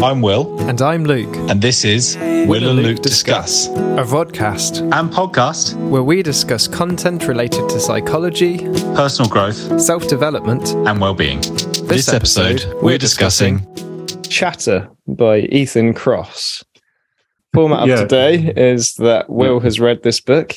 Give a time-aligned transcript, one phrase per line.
[0.00, 5.10] I'm Will, And I'm Luke, and this is Will and Luke Discuss a vodcast and
[5.12, 8.58] podcast, where we discuss content related to psychology,
[8.94, 10.68] personal growth, self development.
[10.86, 11.40] and well-being.
[11.40, 13.66] This, episode, episode, we're discussing
[14.28, 16.64] Chatter by Ethan Kross.
[17.52, 17.96] Format of Yeah.
[17.96, 20.54] today is that Will has read this book,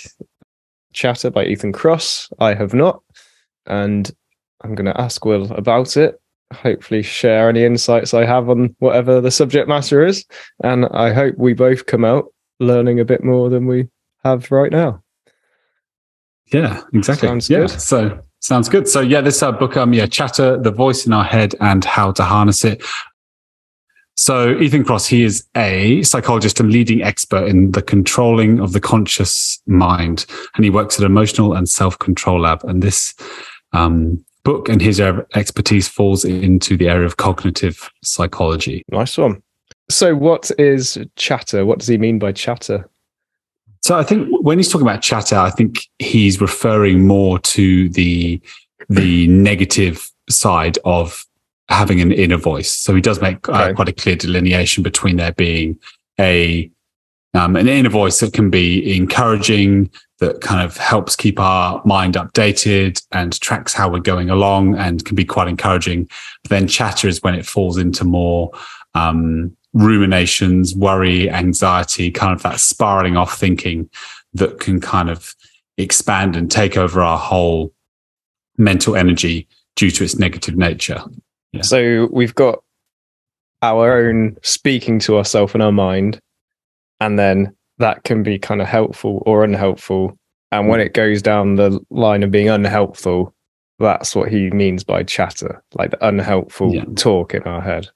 [0.94, 2.32] Chatter by Ethan Kross.
[2.39, 3.02] I have not.
[3.66, 4.12] And
[4.64, 6.20] I'm going to ask Will about it.
[6.54, 10.26] Hopefully, share any insights I have on whatever the subject matter is.
[10.63, 13.88] And I hope we both come out learning a bit more than we
[14.23, 15.03] have right now.
[16.53, 17.27] Yeah, exactly.
[17.27, 17.59] Sounds yeah.
[17.59, 17.71] good.
[17.71, 18.88] So sounds good.
[18.88, 22.12] So yeah, this uh, book, um, yeah, chatter, the voice in our head and how
[22.13, 22.84] to harness it.
[24.15, 28.79] So Ethan Kross, he is a psychologist and leading expert in the controlling of the
[28.79, 32.63] conscious mind, and he works at Emotional and Self Control Lab.
[32.65, 33.15] And this
[33.73, 38.84] um, book and his expertise falls into the area of cognitive psychology.
[38.90, 39.41] Nice one.
[39.90, 41.65] So, what is chatter?
[41.65, 42.90] What does he mean by chatter?
[43.82, 48.40] So I think when he's talking about chatter, I think he's referring more to the
[48.90, 51.26] the negative side of
[51.70, 52.71] having an inner voice.
[52.71, 55.80] So he does make uh, quite a clear delineation between there being
[56.20, 56.70] a
[57.34, 59.90] um, an inner voice that can be encouraging,
[60.22, 65.03] that kind of helps keep our mind updated and tracks how we're going along, and
[65.03, 66.08] can be quite encouraging.
[66.44, 68.52] But then chatter is when it falls into more
[68.94, 73.90] um, ruminations, worry, anxiety, kind of that spiraling off thinking
[74.34, 75.36] that can kind of
[75.78, 77.74] expand and take over our whole
[78.58, 81.02] mental energy due to its negative nature.
[81.52, 81.64] Yeah.
[81.64, 82.64] So we've got
[83.64, 86.19] our own speaking to ourselves in our mind,
[87.00, 90.18] and then that can be kind of helpful or unhelpful.
[90.51, 90.85] And when hmm.
[90.88, 93.34] it goes down the line of being unhelpful,
[93.79, 96.85] that's what he means by chatter, like the unhelpful Yeah.
[96.96, 97.90] talk in our head.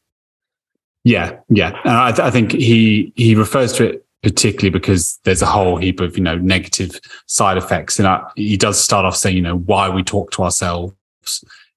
[1.04, 5.44] Yeah, yeah, and I, th- I think he he refers to it particularly because there's
[5.44, 9.16] a whole heap of you know negative side effects, and I, he does start off
[9.16, 10.96] saying you know why we talk to ourselves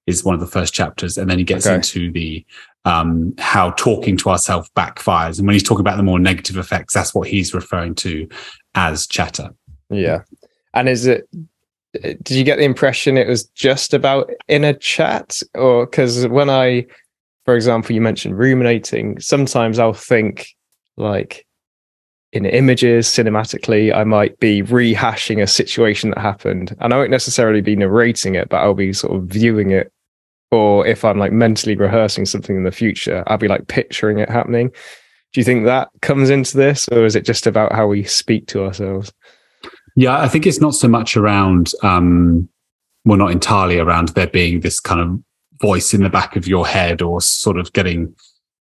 [0.09, 1.75] is one of the first chapters, and then he gets Okay.
[1.75, 2.45] into the
[2.85, 6.93] um, how talking to ourselves backfires, and when he's talking about the more negative effects,
[6.93, 8.27] that's what he's referring to
[8.75, 9.49] as chatter.
[9.89, 10.21] Yeah.
[10.73, 11.27] And is it,
[11.93, 15.41] did you get the impression it was just about inner chat?
[15.55, 16.85] Or because when I,
[17.45, 20.49] for example, you mentioned ruminating, sometimes I'll think
[20.95, 21.45] like
[22.31, 26.75] in images, cinematically, I might be rehashing a situation that happened.
[26.79, 29.91] And I won't necessarily be narrating it, but I'll be sort of viewing it.
[30.51, 34.29] Or if I'm like mentally rehearsing something in the future, I'll be like picturing it
[34.29, 34.69] happening.
[35.31, 38.47] Do you think that comes into this, or is it just about how we speak
[38.47, 39.13] to ourselves?
[39.95, 42.49] Yeah, I think it's not so much around, um,
[43.05, 45.19] well, not entirely around there being this kind of
[45.61, 48.15] voice in the back of your head or sort of getting,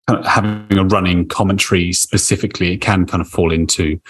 [0.07, 2.73] kind of having a running commentary specifically.
[2.75, 4.01] It can kind of fall into,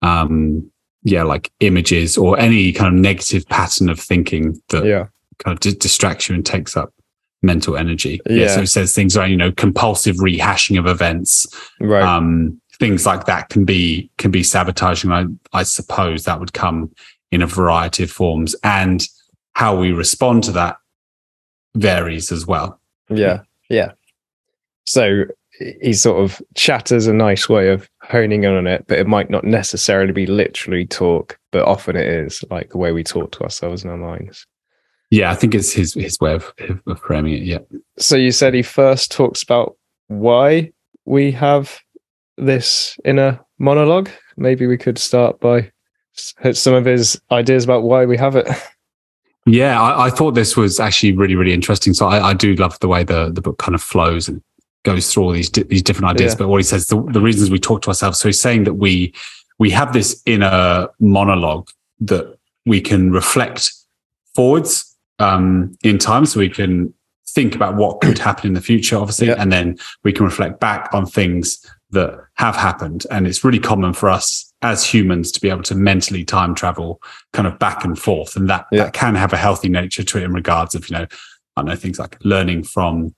[0.00, 0.70] um,
[1.02, 5.06] yeah, like images or any kind of negative pattern of thinking that Yeah.
[5.38, 6.94] kind of di- distracts you and takes up
[7.42, 8.20] mental energy.
[8.28, 8.48] Yeah.
[8.54, 11.46] So it says things around, you know, compulsive rehashing of events,
[11.80, 12.02] Right.
[12.02, 15.12] um, things like that can be can be sabotaging.
[15.12, 16.90] I, I suppose that would come
[17.30, 19.06] in a variety of forms, and
[19.54, 20.76] how we respond to that
[21.76, 22.80] varies as well.
[23.08, 23.92] Yeah, yeah.
[24.84, 25.24] So
[25.80, 29.30] he sort of chatters a nice way of honing in on it, but it might
[29.30, 33.42] not necessarily be literally talk, but often it is like the way we talk to
[33.42, 34.46] ourselves in our minds.
[35.10, 36.52] Yeah, I think it's his his way of,
[36.86, 37.42] of framing it.
[37.42, 37.58] Yeah,
[37.98, 39.76] So you said he first talks about
[40.06, 40.72] why
[41.04, 41.80] we have
[42.36, 44.08] this inner monologue.
[44.36, 45.70] Maybe we could start by
[46.14, 48.48] some of his ideas about why we have it.
[49.46, 49.80] yeah.
[49.80, 51.92] I, I thought this was actually really really interesting.
[51.92, 54.40] So I, I do love the way the the book kind of flows and
[54.84, 56.34] goes through all these di- these different ideas.
[56.34, 56.38] Yeah.
[56.38, 58.18] But what he says, the, the reasons we talk to ourselves.
[58.18, 59.12] So he's saying that we
[59.58, 61.68] we have this inner monologue
[62.00, 63.72] that we can reflect
[64.34, 64.89] forwards
[65.20, 66.92] um, in time, so we can
[67.28, 69.36] think about what could happen in the future, obviously, Yeah.
[69.38, 73.06] and then we can reflect back on things that have happened.
[73.10, 77.00] And it's really common for us as humans to be able to mentally time travel
[77.32, 78.36] kind of back and forth.
[78.36, 78.84] And that, Yeah.
[78.84, 81.06] that can have a healthy nature to it in regards of, you know,
[81.56, 83.14] I don't know, things like learning from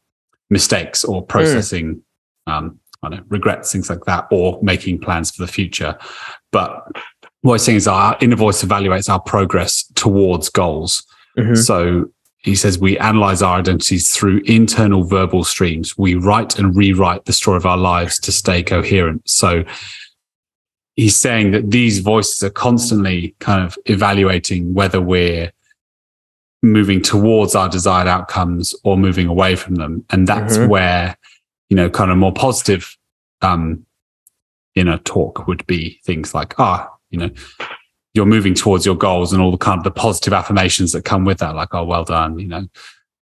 [0.51, 2.03] mistakes or processing,
[2.47, 5.97] um, I don't know, regrets, things like that, or making plans for the future.
[6.51, 6.87] But
[7.43, 11.05] what I'm saying is our inner voice evaluates our progress towards goals.
[11.39, 11.57] Mhm.
[11.57, 15.97] So he says we analyze our identities through internal verbal streams.
[15.97, 19.23] We write and rewrite the story of our lives to stay coherent.
[19.29, 19.65] So
[20.97, 25.53] he's saying that these voices are constantly kind of evaluating whether we're
[26.65, 30.05] moving towards our desired outcomes or moving away from them.
[30.11, 30.69] And that's Mhm.
[30.69, 31.17] where,
[31.71, 32.97] you know, kind of more positive
[33.41, 33.85] um,
[34.77, 37.31] inner talk would be things like, ah, you know,
[38.15, 41.25] you're moving towards your goals and all the kind of the positive affirmations that come
[41.25, 42.67] with that, like, oh, well done, you know,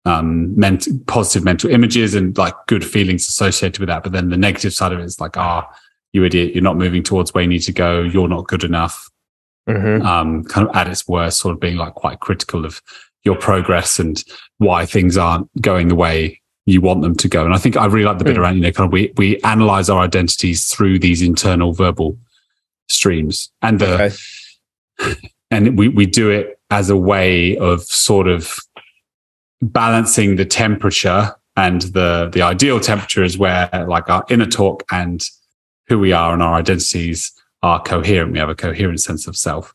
[0.04, 4.02] um, ment- positive mental images and like good feelings associated with that.
[4.04, 5.68] But then the negative side of it is like, ah,
[6.12, 8.02] you idiot, you're not moving towards where you need to go.
[8.02, 9.10] You're not good enough.
[9.68, 10.04] Mhm.
[10.04, 12.80] Um, kind of at its worst, sort of being like quite critical of
[13.24, 14.22] your progress and
[14.58, 17.44] why things aren't going the way you want them to go.
[17.44, 18.40] And I think I really like the bit Mm.
[18.40, 22.16] around, you know, kind of we, we analyze our identities through these internal verbal
[22.88, 24.14] streams and the, Okay.
[25.50, 28.56] And we, we do it as a way of sort of
[29.62, 35.24] balancing the temperature and the the ideal temperature is where like our inner talk and
[35.88, 37.32] who we are and our identities
[37.62, 38.32] are coherent.
[38.32, 39.74] We have a coherent sense of self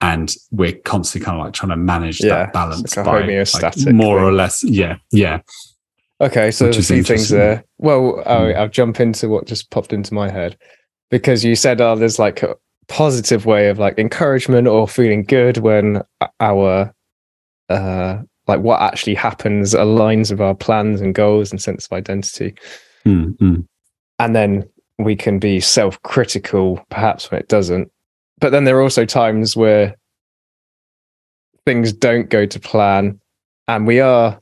[0.00, 3.94] and we're constantly kind of like trying to manage Yeah, that balance like by like,
[3.94, 5.40] more or less yeah yeah.
[6.22, 7.64] Okay, so Which there's a few things there.
[7.78, 8.56] Well, I, Mm.
[8.56, 10.58] I'll jump into what just popped into my head.
[11.10, 12.44] Because you said, "Oh, there's like
[12.90, 16.02] positive way of like encouragement or feeling good when
[16.40, 16.92] our
[17.68, 22.54] uh like what actually happens aligns with our plans and goals and sense of identity,
[23.06, 23.66] Mm, mm.
[24.18, 27.90] and then we can be self-critical perhaps when it doesn't.
[28.40, 29.94] But then there are also times where
[31.64, 33.20] things don't go to plan,
[33.68, 34.40] and we are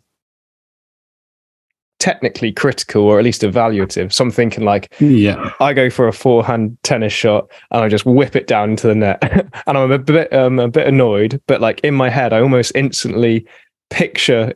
[1.99, 4.13] technically critical or at least evaluative.
[4.13, 8.07] So I'm thinking like yeah I go for a forehand tennis shot and I just
[8.07, 9.23] whip it down into the net,
[9.67, 12.73] and I'm a bit um, a bit annoyed, but like in my head I almost
[12.75, 13.47] instantly
[13.91, 14.53] picture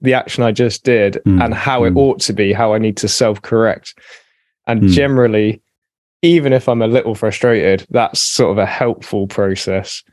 [0.00, 1.98] the action I just did Mm, and how it mm.
[1.98, 3.94] ought to be, how I need to self correct,
[4.66, 4.88] and Mm.
[4.90, 5.62] generally.
[6.24, 10.04] Even if I'm a little frustrated, that's sort of a helpful process.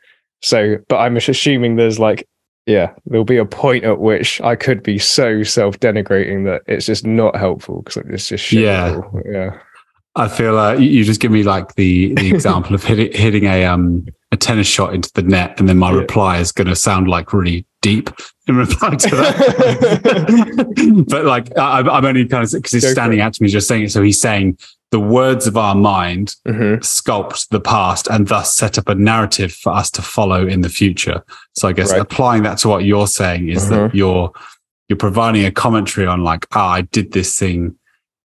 [0.41, 2.27] So, but I'm assuming there's like
[2.69, 6.85] yeah, there'll be a point at which I could be so self denigrating that it's
[6.85, 8.91] just not helpful because it's just Yeah.
[8.93, 9.21] shameful.
[9.25, 9.57] yeah,
[10.15, 13.65] I feel uh, you, just give me like the the example of hitting hitting a
[13.65, 15.97] um a tennis shot into the net, and then my Yeah.
[15.97, 18.11] reply is going to sound like really deep
[18.47, 21.05] in reply to that.
[21.09, 23.67] but like I, I'm only kind of because he's Go standing out to me, just
[23.67, 23.91] saying it.
[23.91, 24.57] So he's saying
[24.91, 26.79] the words of our mind Mhm.
[26.79, 30.69] sculpt the past and thus set up a narrative for us to follow in the
[30.69, 31.23] future.
[31.55, 32.01] So I guess Right.
[32.01, 34.31] applying that to what you're saying is that you're
[34.87, 37.75] you're providing a commentary on like, ah, I did this thing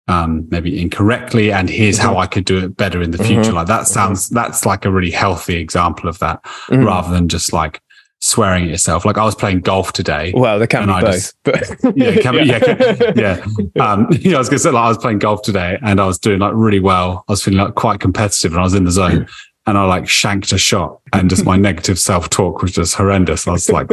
[0.08, 3.52] um maybe incorrectly and here's how I could do it better in the future.
[3.52, 3.56] Mhm.
[3.56, 6.86] Like that sounds that's like a really healthy example of that Mhm.
[6.86, 7.82] rather than just like
[8.26, 9.06] swearing at yourself.
[9.06, 10.34] Like I was playing golf today.
[10.36, 11.62] Well, there can be I both, just- but
[11.96, 13.46] Yeah, can be- yeah, can- yeah.
[13.86, 16.02] Um, you know, I was going to say, like, I was playing golf today and
[16.02, 17.24] I was doing like really well.
[17.28, 19.28] I was feeling like quite competitive and I was in the zone
[19.68, 23.48] and I like shanked a shot and just my negative self talk was just horrendous.
[23.48, 23.90] I was like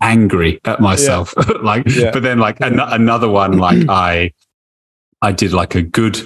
[0.00, 1.34] angry at myself.
[1.62, 2.10] like, Yeah.
[2.12, 4.32] but then like an- another one, like I,
[5.20, 6.20] I did like a good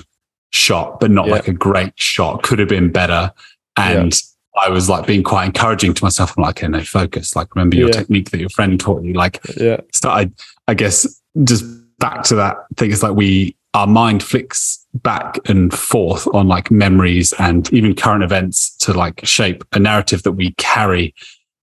[0.51, 1.33] shot, but not Yeah.
[1.33, 2.43] like a great shot.
[2.43, 3.33] Could have been better.
[3.77, 4.19] And
[4.57, 6.35] I was like being quite encouraging to myself.
[6.37, 7.37] I'm like, okay, no, focus.
[7.37, 7.95] Like, remember your Yeah.
[8.01, 9.13] technique that your friend taught you.
[9.13, 10.31] Like, yeah, so I,
[10.67, 11.07] I guess
[11.45, 11.65] just
[11.99, 16.71] back to that thing is like we, our mind flicks back and forth on like
[16.71, 21.15] memories and even current events to like shape a narrative that we carry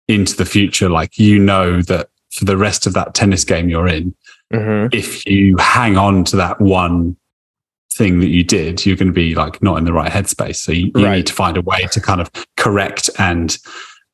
[0.09, 0.89] into the future.
[0.89, 4.13] Like, you know, that for the rest of that tennis game you're in,
[4.53, 4.93] Mhm.
[4.93, 7.15] if you hang on to that one
[7.97, 10.57] thing that you did, you're going to be like not in the right headspace.
[10.57, 11.17] So you, you Right.
[11.17, 13.57] need to find a way to kind of correct and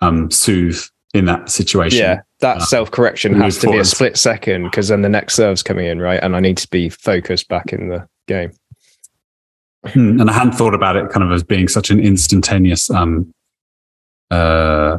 [0.01, 0.81] um, soothe
[1.13, 1.99] in that situation.
[1.99, 2.21] yeah.
[2.41, 5.61] That Uh, self correction has to be a split second because then the next serve's
[5.63, 6.19] coming in, right?
[6.23, 8.51] And I need to be focused back in the game.
[9.87, 13.33] Hmm, and I hadn't thought about it kind of as being such an instantaneous um,
[14.31, 14.97] uh,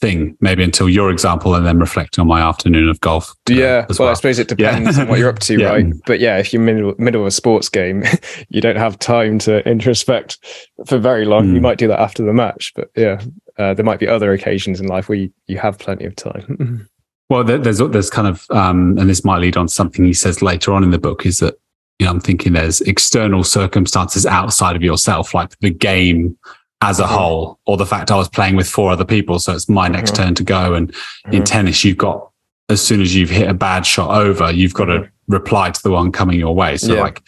[0.00, 3.34] thing, maybe until your example, and then reflecting on my afternoon of golf.
[3.46, 4.70] today Yeah, as well, I suppose it Yeah.
[4.78, 5.68] depends on what you're up to, Yeah.
[5.68, 5.86] right?
[6.06, 8.02] But yeah, if you're middle middle of a sports game,
[8.50, 10.38] you don't have time to introspect
[10.86, 11.48] for very long.
[11.54, 11.62] You Mm.
[11.62, 13.20] might do that after the match, but yeah,
[13.58, 16.88] uh, there might be other occasions in life where you, you have plenty of time.
[17.28, 20.42] Well, there, there's there's kind of, um, and this might lead on something he says
[20.42, 21.56] later on in the book is that
[21.98, 26.38] you know I'm thinking there's external circumstances outside of yourself, like the game
[26.82, 27.06] as a Mhm.
[27.08, 30.12] whole, or the fact I was playing with four other people, so it's my next
[30.12, 30.16] Mhm.
[30.16, 30.74] turn to go.
[30.74, 30.92] And
[31.32, 31.46] in Mhm.
[31.46, 32.28] tennis, you've got
[32.68, 35.90] as soon as you've hit a bad shot over, you've got to reply to the
[35.90, 36.76] one coming your way.
[36.76, 37.00] So Yeah.
[37.02, 37.22] like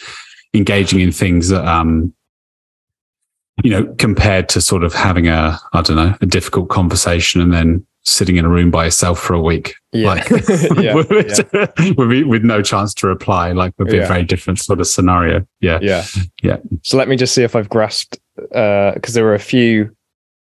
[0.54, 2.12] engaging in things that um
[3.62, 7.52] you know compared to sort of having a I don't know a difficult conversation and
[7.52, 10.06] then sitting in a room by yourself for a week yeah.
[10.08, 10.30] like
[10.78, 11.08] yeah, with,
[11.96, 14.04] with, with no chance to reply like would be Yeah.
[14.04, 16.04] a very different sort of scenario yeah yeah,
[16.42, 16.56] Yeah.
[16.82, 19.95] So let me just see if I've grasped because there are a few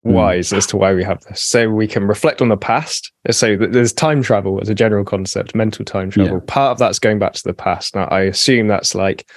[0.03, 0.13] Hmm.
[0.13, 1.43] whys as to why we have this.
[1.43, 3.13] So we can reflect on the past.
[3.31, 6.39] So there's time travel as a general concept, mental time travel.
[6.39, 6.45] Yeah.
[6.47, 7.95] Part of that's going back to the past.
[7.95, 9.29] Now I assume that's like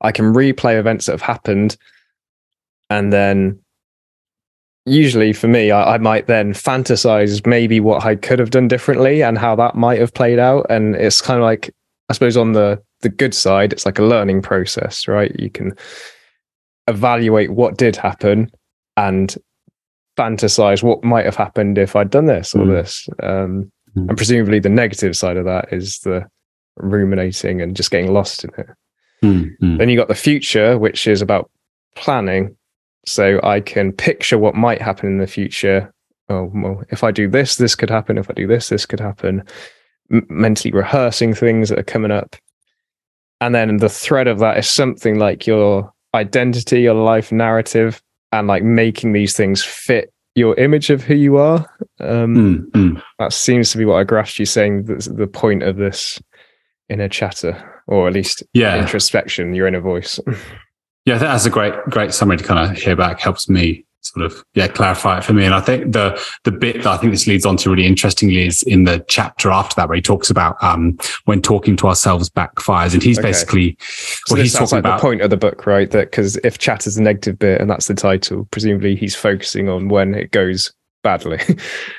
[0.00, 1.76] I can replay events that have happened,
[2.88, 3.60] and then
[4.84, 9.22] usually for me, I, I might then fantasize maybe what I could have done differently
[9.22, 10.66] and how that might have played out.
[10.70, 11.72] And it's kind of like,
[12.08, 15.38] I suppose, on the the good side, it's like a learning process, right?
[15.38, 15.76] You can
[16.90, 18.50] evaluate what did happen
[18.96, 19.34] and
[20.18, 22.68] fantasize what might have happened if I'd done this or Mm.
[22.68, 23.08] this.
[23.22, 24.08] Um, Mm.
[24.08, 26.24] And presumably, the negative side of that is the
[26.76, 28.66] ruminating and just getting lost in it.
[29.24, 29.78] Mm.
[29.78, 31.50] Then you got the future, which is about
[31.96, 32.56] planning.
[33.06, 35.92] So I can picture what might happen in the future.
[36.28, 38.16] Oh, well, if I do this, this could happen.
[38.18, 39.42] If I do this, this could happen.
[40.12, 42.36] M- mentally rehearsing things that are coming up.
[43.40, 48.02] And then the thread of that is something like your identity, your life narrative,
[48.32, 51.66] and like making these things fit your image of who you are.
[52.00, 53.02] Um, Mm, mm.
[53.18, 56.20] that seems to be what I grasped you saying that's the point of this
[56.88, 58.80] inner chatter, or at least Yeah.
[58.80, 60.18] introspection, your inner voice.
[61.06, 63.20] Yeah, that's a great, great summary to kind of hear back.
[63.20, 65.44] Helps me sort of yeah clarify it for me.
[65.44, 68.46] And I think the the bit that I think this leads on to really interestingly
[68.46, 72.30] is in the chapter after that where he talks about um when talking to ourselves
[72.30, 73.28] backfires, and he's Okay.
[73.28, 75.90] basically So well he's talking like about the point of the book, right?
[75.90, 79.68] That because if chat is the negative bit and that's the title, presumably he's focusing
[79.68, 81.38] on when it goes badly.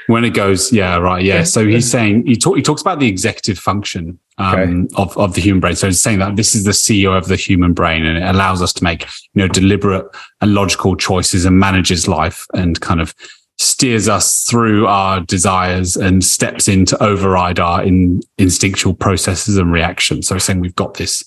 [0.08, 1.44] when it goes yeah right yeah.
[1.44, 5.42] So he's saying he talk, he talks about the executive function um, of of the
[5.42, 5.76] human brain.
[5.76, 8.62] So he's saying that this is the CEO of the human brain, and it allows
[8.62, 9.04] us to make
[9.34, 10.06] you know deliberate
[10.42, 13.14] and logical choices and manages life and kind of
[13.60, 19.72] steers us through our desires and steps in to override our in, instinctual processes and
[19.72, 20.28] reactions.
[20.28, 21.24] So he's saying we've got this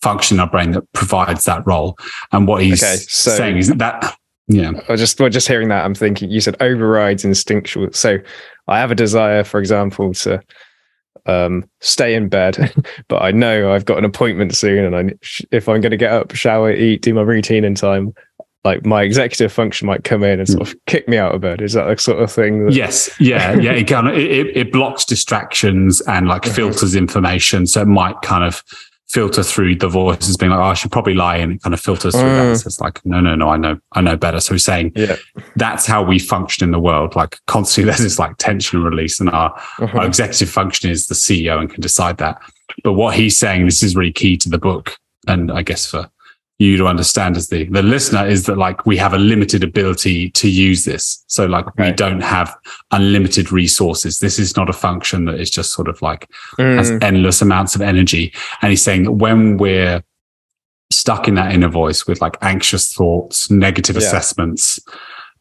[0.00, 1.96] function in our brain that provides that role.
[2.30, 4.16] And what he's Okay, so- saying is that
[4.48, 4.72] yeah.
[4.88, 7.92] I just well, just hearing that, I'm thinking you said overrides instinctual.
[7.92, 8.18] So
[8.68, 10.42] I have a desire, for example, to
[11.26, 12.74] um, stay in bed,
[13.08, 15.14] but I know I've got an appointment soon, and I
[15.50, 18.12] if I'm going to get up, shower, eat, do my routine in time,
[18.64, 21.60] like my executive function might come in and sort of kick me out of bed.
[21.60, 22.66] Is that the sort of thing?
[22.66, 23.72] That, Yes, yeah, yeah.
[23.72, 28.44] It kind of it, it- blocks distractions and like filters information, so it might kind
[28.44, 28.62] of
[29.12, 31.80] filter through the voices being like, "Oh, I should probably lie," and it kind of
[31.80, 32.54] filters through that.
[32.56, 32.60] Mm.
[32.62, 34.40] So it's like, no, no, no, I know, I know better.
[34.40, 35.16] So he's saying Yeah.
[35.56, 37.14] that's how we function in the world.
[37.14, 39.98] Like constantly, there's this like tension and release, and our Uh-huh.
[39.98, 42.40] our executive function is the CEO and can decide that.
[42.84, 44.96] But what he's saying, this is really key to the book,
[45.28, 46.08] and I guess for
[46.62, 50.30] you to understand as the the listener is that like we have a limited ability
[50.30, 51.24] to use this.
[51.26, 52.56] So like we don't have
[52.90, 54.18] unlimited resources.
[54.18, 56.28] This is not a function that is just sort of like
[56.58, 58.32] has Mm, endless amounts of energy.
[58.60, 60.02] And he's saying that when we're
[60.90, 64.02] stuck in that inner voice with like anxious thoughts, negative Yeah.
[64.02, 64.78] assessments,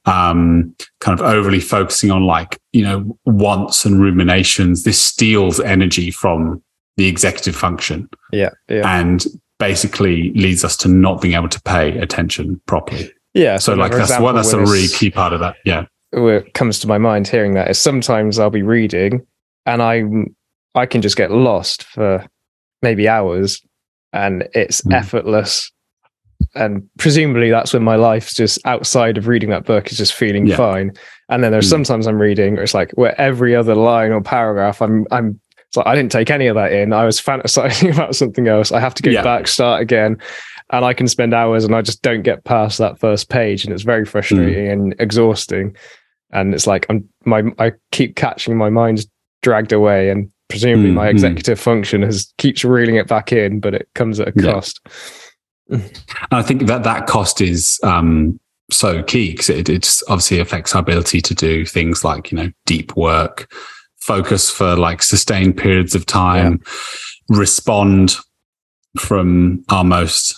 [0.06, 6.10] um, kind of overly focusing on like, you know, wants and ruminations, this steals energy
[6.10, 6.64] from
[6.98, 9.26] the executive function yeah, yeah, and
[9.62, 13.10] basically leads us to not being able to pay attention properly.
[13.34, 13.58] yeah.
[13.60, 15.56] So like that's what that's a really key part of that.
[15.66, 15.86] Yeah.
[16.12, 19.26] what comes to my mind hearing that is sometimes I'll be reading
[19.66, 20.36] and I'm
[20.76, 22.26] I can just get lost for
[22.82, 23.62] maybe hours
[24.12, 24.94] and it's Mm.
[24.96, 25.72] effortless
[26.56, 30.48] and presumably that's when my life's just outside of reading that book is just feeling
[30.48, 30.58] Yeah.
[30.58, 30.92] fine
[31.30, 31.76] and then there's Mm.
[31.78, 35.40] sometimes I'm reading where it's like where every other line or paragraph I'm I'm
[35.76, 38.80] like I didn't take any of that in I was fantasizing about something else I
[38.80, 39.24] have to go Yeah.
[39.24, 40.18] back start again
[40.72, 43.74] and I can spend hours and I just don't get past that first page and
[43.74, 44.72] it's very frustrating Mm.
[44.74, 45.76] and exhausting
[46.32, 49.08] and it's like I'm my I keep catching my mind's
[49.42, 51.12] dragged away and presumably Mm, my mm.
[51.12, 54.80] executive function has keeps reeling it back in but it comes at a cost
[55.70, 55.84] And
[56.32, 58.40] I think that that cost is um,
[58.72, 62.52] so key because it, it obviously affects our ability to do things like, you know,
[62.66, 63.50] deep work,
[64.02, 66.62] focus for like sustained periods of time,
[67.30, 68.16] respond
[69.00, 70.36] from our most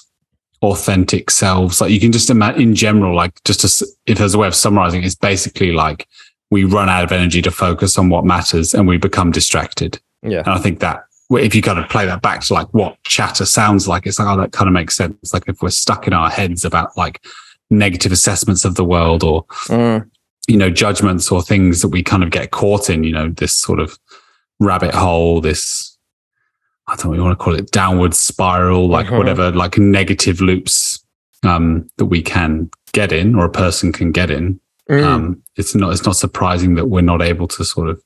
[0.61, 1.81] authentic selves.
[1.81, 4.55] Like you can just imagine in general, like just to, if there's a way of
[4.55, 6.07] summarizing, it's basically like
[6.51, 9.99] we run out of energy to focus on what matters and we become distracted.
[10.21, 12.97] yeah And I think that if you kind of play that back to like what
[13.05, 15.33] chatter sounds like, it's like, oh, that kind of makes sense.
[15.33, 17.23] Like if we're stuck in our heads about like
[17.69, 20.09] negative assessments of the world or, Mm,
[20.47, 23.53] you know, judgments or things that we kind of get caught in, you know, this
[23.53, 23.97] sort of
[24.59, 25.97] rabbit hole, this,
[26.87, 29.17] I don't know what you want to call it, downward spiral, like Mhm.
[29.17, 31.03] whatever, like negative loops
[31.43, 34.59] um, that we can get in or a person can get in
[34.89, 35.03] mm.
[35.03, 38.01] um, it's not it's not surprising that we're not able to sort of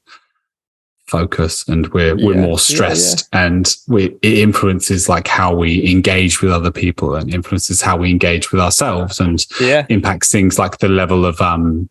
[1.07, 5.89] focus and we're we're Yeah, yeah, more stressed and we it influences like how we
[5.89, 10.59] engage with other people and influences how we engage with ourselves and yeah impacts things
[10.59, 11.89] like the level of um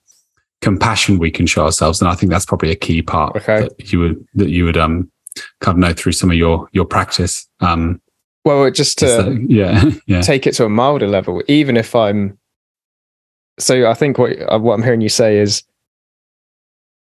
[0.63, 3.61] compassion we can show ourselves and i think that's probably a key part Okay.
[3.61, 5.11] that you would that you would um
[5.61, 8.01] kind of know through some of your your practice um
[8.45, 12.39] Well, just to So, yeah, yeah, take it to a milder level, even if I'm.
[13.59, 15.63] So I think what uh, what I'm hearing you say is,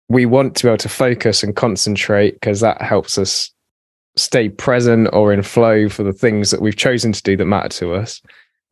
[0.09, 3.51] we want to be able to focus and concentrate because that helps us
[4.15, 7.69] stay present or in flow for the things that we've chosen to do that matter
[7.69, 8.21] to us.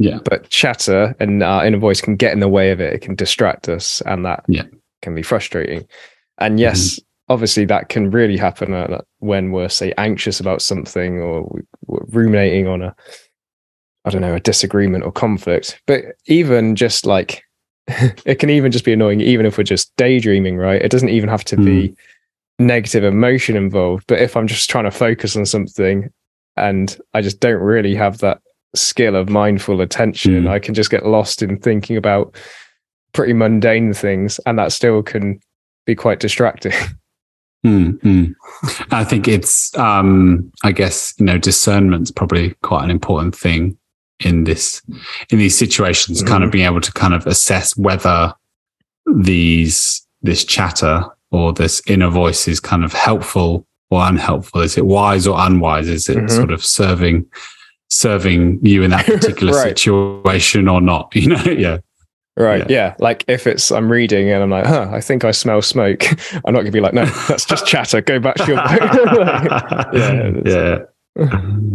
[0.02, 0.20] Yeah.
[0.24, 2.94] But chatter and our inner voice can get in the way of it.
[2.94, 4.64] It can distract us, and that Yeah.
[5.02, 5.86] can be frustrating.
[6.38, 11.44] And yes, obviously that can really happen uh, when we're say anxious about something or
[11.52, 12.94] we- we're ruminating on a
[14.04, 17.44] i don't know a disagreement or conflict but even just like
[18.26, 21.30] it can even just be annoying even if we're just daydreaming right it doesn't even
[21.30, 21.96] have to be
[22.60, 26.10] negative emotion involved but if i'm just trying to focus on something
[26.58, 28.42] and i just don't really have that
[28.76, 30.50] skill of mindful attention Mm.
[30.50, 32.36] i can just get lost in thinking about
[33.14, 35.40] pretty mundane things and that still can
[35.86, 36.74] be quite distracting
[37.64, 38.34] Mm, mm.
[38.90, 43.78] I think it's, um, I guess, you know, discernment's probably quite an important thing
[44.22, 44.82] in this,
[45.30, 48.34] in these situations, kind of being able to kind of assess whether
[49.16, 54.62] these, this chatter or this inner voice is kind of helpful or unhelpful.
[54.62, 55.88] Is it wise or unwise?
[55.88, 56.32] Is it Mhm.
[56.32, 57.26] sort of serving,
[57.92, 59.78] serving you in that particular Right.
[59.78, 61.12] situation or not?
[61.16, 61.78] You know, yeah.
[62.38, 62.68] Right.
[62.70, 62.76] Yeah.
[62.76, 62.96] Yeah.
[63.00, 66.04] Like if it's I'm reading and I'm like, huh, I think I smell smoke.
[66.46, 68.02] I'm not gonna be like, no, that's just chatter.
[68.02, 68.56] Go back to your
[69.94, 70.32] yeah.
[70.46, 70.78] yeah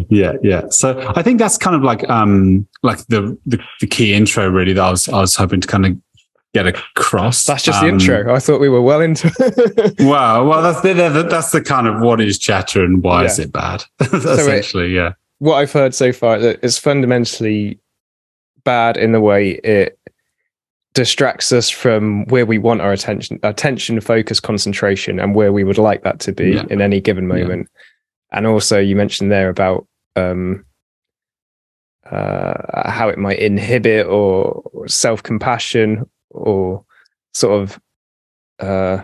[0.09, 4.15] yeah yeah so i think that's kind of like um like the, the the key
[4.15, 5.95] intro really that i was i was hoping to kind of
[6.55, 8.35] get across That's just the Um, intro.
[8.35, 9.31] I thought we were well into
[10.01, 13.39] well well that's the, the that's the kind of what is chatter and why is
[13.39, 17.79] it bad essentially yeah what I've heard so far that it's fundamentally
[18.65, 19.99] bad in the way it
[20.95, 25.77] distracts us from where we want our attention, attention, focus, concentration, and where we would
[25.79, 26.65] like that to be Yeah.
[26.71, 27.37] in any given Yeah.
[27.43, 27.69] moment.
[28.33, 30.65] And also, you mentioned there about um,
[32.11, 36.85] uh, how it might inhibit or, self compassion or
[37.35, 37.81] sort of
[38.61, 39.03] uh,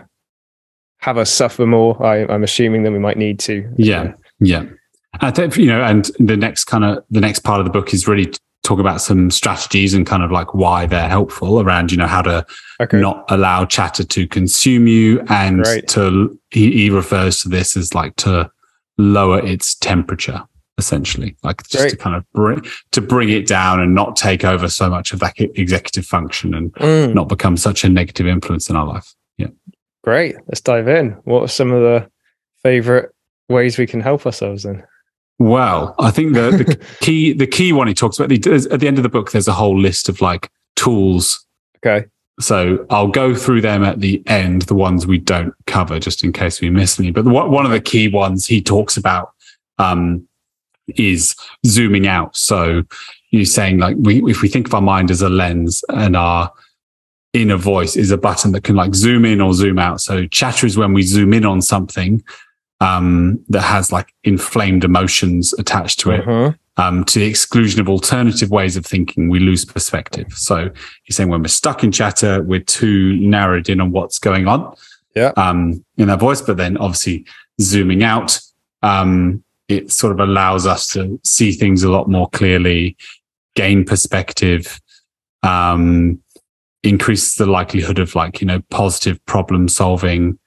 [0.97, 2.01] have us suffer more.
[2.03, 3.71] I, I'm assuming than we might need to.
[3.77, 4.13] Yeah.
[4.39, 4.63] Yeah.
[5.21, 7.93] I think, you know, and the next kind of the next part of the book
[7.93, 8.31] is really
[8.63, 12.21] talk about some strategies and kind of like why they're helpful around, you know, how
[12.21, 12.45] to
[12.81, 12.99] Okay.
[12.99, 15.87] not allow chatter to consume you and Right.
[15.89, 18.49] to he, he refers to this as like to
[18.97, 20.41] lower its temperature
[20.79, 22.59] essentially like just to kind of bring
[22.91, 26.73] to bring it down and not take over so much of that executive function and
[26.73, 27.13] Mm.
[27.13, 29.47] not become such a negative influence in our life yeah
[30.03, 30.35] Great.
[30.47, 31.11] Let's dive in.
[31.23, 32.09] What are some of the
[32.63, 33.11] favorite
[33.49, 34.83] ways we can help ourselves then?
[35.39, 38.97] Well i think the, the key the key one he talks about at the end
[38.97, 41.43] of the book there's a whole list of like tools
[41.85, 42.05] Okay.
[42.39, 46.33] So I'll go through them at the end, the ones we don't cover, just in
[46.33, 47.11] case we miss any.
[47.11, 49.33] But one one of the key ones he talks about
[49.77, 50.27] um,
[50.95, 52.35] is zooming out.
[52.35, 52.83] So
[53.29, 56.51] you're saying like we, if we think of our mind as a lens and our
[57.33, 60.01] inner voice is a button that can like zoom in or zoom out.
[60.01, 62.23] So chatter is when we zoom in on something
[62.83, 66.51] um, that has like inflamed emotions attached to it Uh-huh.
[66.77, 70.27] um, to the exclusion of alternative ways of thinking, we lose perspective.
[70.33, 70.69] So
[71.03, 74.59] he's saying when we're stuck in chatter, we're too narrowed in on what's going on
[75.15, 75.31] Yeah.
[75.37, 76.41] um, in our voice.
[76.41, 77.25] But then obviously
[77.61, 78.39] zooming out,
[78.81, 82.97] um, it sort of allows us to see things a lot more clearly,
[83.55, 84.81] gain perspective,
[85.43, 86.19] um,
[86.83, 90.37] increases the likelihood of like, you know, positive problem solving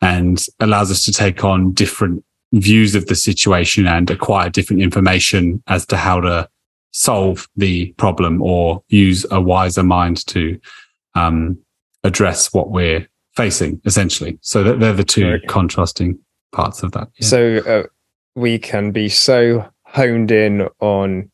[0.00, 5.62] and allows us to take on different views of the situation and acquire different information
[5.66, 6.48] as to how to
[6.92, 10.58] solve the problem or use a wiser mind to
[11.14, 11.58] um,
[12.04, 15.46] address what we're facing essentially so they're the two Right.
[15.46, 16.18] contrasting
[16.52, 17.26] parts of that yeah.
[17.26, 17.82] So uh,
[18.34, 21.30] we can be so honed in on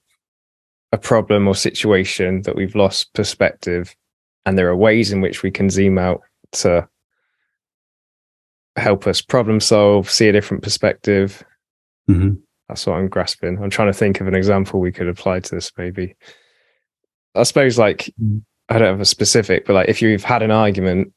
[0.92, 3.94] a problem or situation that we've lost perspective.
[4.44, 6.20] And there are ways in which we can zoom out
[6.52, 6.88] to
[8.76, 11.44] help us problem solve, see a different perspective.
[12.08, 12.38] Mhm.
[12.68, 13.58] That's what I'm grasping.
[13.62, 16.16] I'm trying to think of an example we could apply to this, maybe.
[17.34, 18.42] I suppose, like, Mm.
[18.68, 21.12] I don't have a specific, but like, if you've had an argument,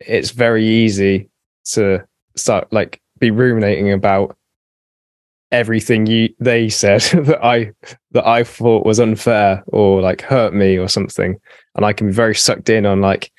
[0.00, 1.28] it's very easy
[1.72, 2.04] to
[2.36, 4.36] start, like, be ruminating about
[5.52, 7.72] everything you they said that I
[8.12, 11.38] that I thought was unfair or like hurt me or something,
[11.74, 13.30] and I can be very sucked in on like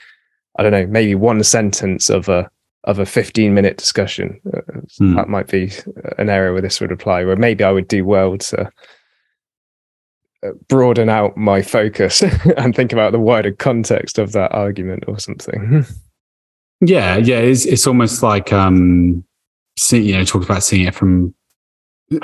[0.57, 2.49] I don't know maybe one sentence of a
[2.85, 4.39] of a 15 minute discussion.
[4.53, 4.61] Uh,
[4.97, 5.15] Hmm.
[5.15, 5.71] That might be
[6.17, 8.69] an area where this would apply, where maybe I would do well to
[10.43, 12.21] uh, broaden out my focus
[12.57, 15.85] and think about the wider context of that argument or something.
[16.81, 19.23] yeah yeah it's, it's almost like um
[19.77, 21.33] see, you know talk about seeing it from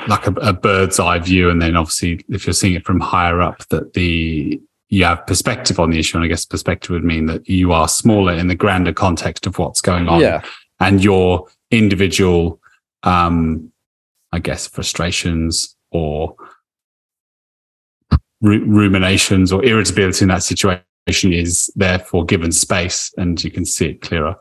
[0.08, 3.40] like a, a bird's eye view, and then obviously if you're seeing it from higher
[3.40, 7.26] up, that the you have perspective on the issue, and I guess perspective would mean
[7.26, 10.42] that you are smaller in the grander context of what's going on, Yeah.
[10.80, 12.60] and your individual,
[13.02, 13.70] um,
[14.32, 16.34] I guess, frustrations or
[18.40, 20.82] ru- ruminations or irritability in that situation
[21.32, 24.36] is therefore given space, and you can see it clearer.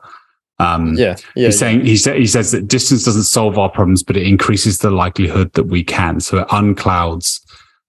[0.60, 1.16] Um, Yeah.
[1.36, 1.48] Yeah.
[1.48, 4.80] He's saying he, sa- he says that distance doesn't solve our problems, but it increases
[4.80, 6.20] the likelihood that we can.
[6.20, 7.42] So it unclouds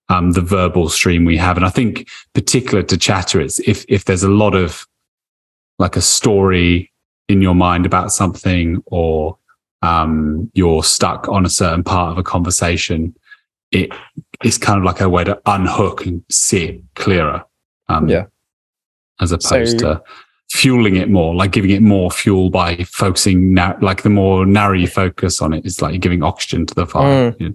[0.09, 1.57] um, the verbal stream we have.
[1.57, 4.87] And I think particular to chatter, it's if if there's a lot of
[5.79, 6.90] like a story
[7.29, 9.37] in your mind about something, or
[9.83, 13.14] um, you're stuck on a certain part of a conversation,
[13.71, 13.90] it
[14.42, 17.44] it's kind of like a way to unhook and see it clearer.
[17.88, 18.27] Um, Yeah.
[19.21, 20.03] As opposed So- to
[20.51, 24.73] fueling it more, like giving it more fuel by focusing now, like the more narrow
[24.73, 27.35] you focus on it, it's like you're giving oxygen to the fire.
[27.38, 27.55] You- you're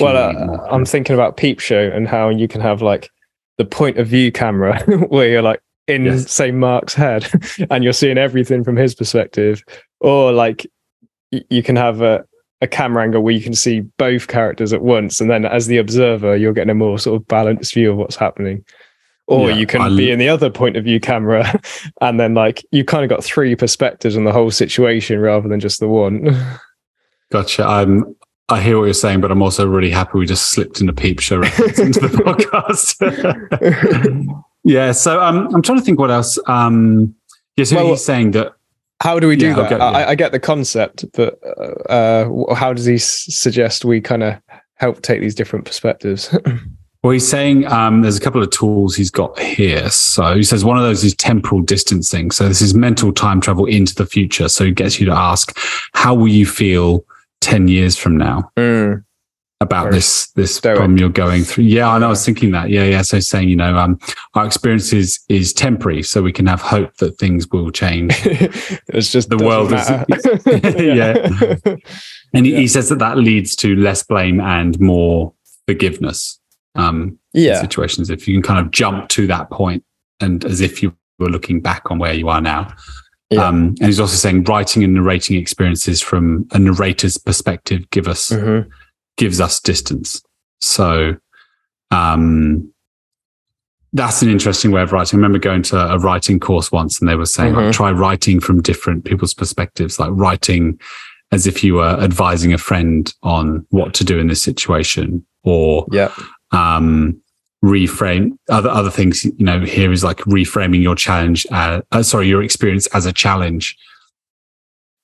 [0.00, 0.66] well, uh.
[0.70, 3.10] I'm thinking about Peep Show and how you can have like
[3.58, 6.30] the point of view camera where you're like in, Yes.
[6.30, 7.28] say, Mark's head
[7.70, 9.62] and you're seeing everything from his perspective,
[10.00, 10.66] or like
[11.32, 12.24] y- you can have a,
[12.60, 15.78] a camera angle where you can see both characters at once, and then as the
[15.78, 18.64] observer, you're getting a more sort of balanced view of what's happening.
[19.28, 21.60] Or Yeah, you can I be l- in the other point of view camera,
[22.00, 25.60] and then like you kind of got three perspectives on the whole situation rather than
[25.60, 26.34] just the one.
[27.30, 27.64] Gotcha.
[27.64, 28.14] I'm.
[28.50, 30.92] I hear what you're saying, but I'm also really happy we just slipped in a
[30.92, 32.96] peep show into the podcast.
[34.64, 34.92] yeah.
[34.92, 36.38] So um, I'm trying to think what else.
[36.46, 37.14] Um,
[37.56, 37.64] yeah.
[37.64, 38.52] So Well, he's saying that.
[39.00, 39.72] How do we do Yeah, that?
[39.72, 40.08] okay, I, yeah.
[40.08, 41.38] I get the concept, but
[41.88, 44.34] uh, how does he s- suggest we kind of
[44.74, 46.34] help take these different perspectives?
[47.04, 49.88] Well, he's saying um, there's a couple of tools he's got here.
[49.88, 52.32] So he says one of those is temporal distancing.
[52.32, 54.48] So this is mental time travel into the future.
[54.48, 55.56] So it gets you to ask,
[55.94, 57.04] how will you feel
[57.40, 58.50] 10 years from now?
[58.56, 59.04] Mm,
[59.60, 61.64] about Very this this problem you're going through.
[61.64, 62.06] Yeah, I know.
[62.06, 62.70] I was thinking that.
[62.70, 63.02] Yeah, yeah.
[63.02, 63.98] So saying, you know, um,
[64.34, 68.14] our experience is is temporary, so we can have hope that things will change.
[68.24, 71.76] it's just The world is- matter.
[72.34, 72.58] And he, Yeah.
[72.58, 75.32] he says that that leads to less blame and more
[75.66, 76.38] forgiveness.
[76.74, 79.82] Um, yeah, situations if you can kind of jump to that point
[80.20, 82.72] and as if you were looking back on where you are now.
[83.30, 83.46] Yeah.
[83.46, 88.30] Um, and he's also saying writing and narrating experiences from a narrator's perspective give us
[88.30, 88.66] Mhm.
[89.18, 90.22] gives us distance.
[90.60, 91.16] So,
[91.90, 92.72] um,
[93.92, 95.16] that's an interesting way of writing.
[95.16, 97.72] I remember going to a writing course once and they were saying, like, Mhm.
[97.72, 100.78] try writing from different people's perspectives, like writing
[101.32, 105.86] as if you were advising a friend on what to do in this situation or,
[105.90, 106.10] yeah,
[106.52, 107.20] um,
[107.64, 112.28] reframe other, other things, you know, here is like reframing your challenge, uh, uh, sorry,
[112.28, 113.76] your experience as a challenge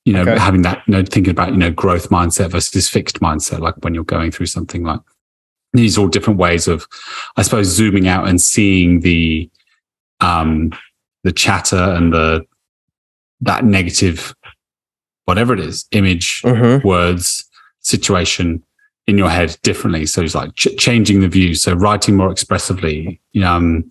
[0.06, 0.38] you know, Okay.
[0.38, 3.94] having that, you know, thinking about, you know, growth mindset versus fixed mindset, like when
[3.94, 5.00] you're going through something like
[5.72, 6.86] these are all different ways of,
[7.38, 9.48] I suppose, zooming out and seeing the,
[10.20, 10.74] um,
[11.22, 12.44] the chatter and the,
[13.40, 14.34] that negative,
[15.24, 16.84] whatever it is, image, Mhm.
[16.84, 17.48] words,
[17.80, 18.62] situation
[19.06, 20.06] in your head differently.
[20.06, 21.54] So it's like ch- changing the view.
[21.54, 23.84] So writing more expressively, um,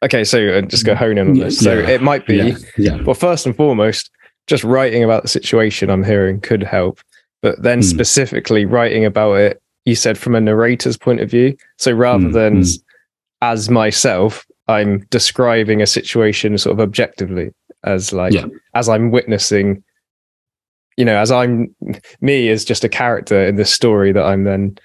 [0.00, 1.58] Okay, so uh, just go hone in on this.
[1.58, 4.10] So yeah, it might be, yeah, yeah, well, first and foremost,
[4.46, 7.00] just writing about the situation I'm hearing could help,
[7.42, 7.84] but then Mm.
[7.84, 11.56] specifically writing about it, you said from a narrator's point of view.
[11.78, 12.78] So rather Mm, than mm.
[13.42, 17.50] as myself, I'm describing a situation sort of objectively
[17.84, 18.34] as like
[18.74, 19.82] as I'm witnessing,
[20.98, 21.74] you know, as I'm
[22.20, 24.76] me as just a character in this story that I'm then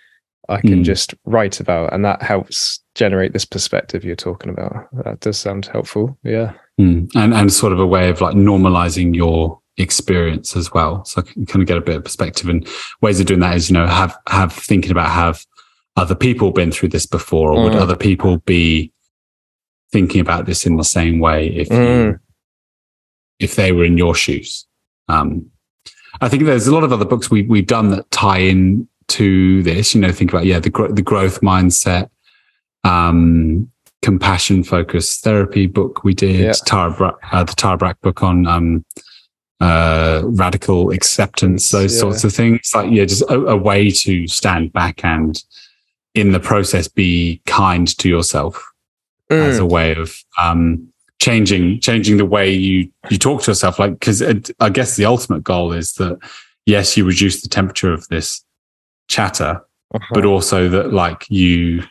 [0.49, 0.83] I can Mm.
[0.83, 4.73] just write about, and that helps generate this perspective you're talking about.
[5.03, 6.17] That does sound helpful.
[6.23, 6.51] Yeah.
[6.79, 7.09] Mm.
[7.15, 11.03] And and sort of a way of like normalizing your experience as well.
[11.05, 12.67] So I can kind of get a bit of perspective and
[13.01, 15.43] ways of doing that is, you know, have have thinking about have
[15.95, 17.81] other people been through this before or would Mm.
[17.81, 18.91] other people be
[19.91, 22.19] thinking about this in the same way if you, Mm.
[23.39, 24.67] if they were in your shoes.
[25.07, 25.49] Um
[26.21, 29.61] I think there's a lot of other books we we've done that tie in to
[29.63, 32.09] this, you know, think about yeah, the gro- the growth mindset
[32.83, 33.69] um
[34.01, 36.51] compassion focused therapy book we did, Yeah.
[36.65, 38.85] Tara Bra- uh, the Tara Brach book on um,
[39.61, 41.99] uh, radical acceptance, those Yeah.
[42.01, 42.69] sorts of things.
[42.75, 45.41] Like, yeah, just a, a way to stand back and
[46.15, 48.61] in the process be kind to yourself
[49.29, 49.69] as a Mm.
[49.71, 50.89] way of um,
[51.23, 53.79] changing changing the way you you talk to yourself.
[53.79, 54.21] Like, because
[54.59, 56.17] I guess the ultimate goal is that
[56.65, 58.43] yes, you reduce the temperature of this
[59.07, 59.61] chatter,
[59.95, 60.13] Uh-huh.
[60.15, 61.83] but also that like you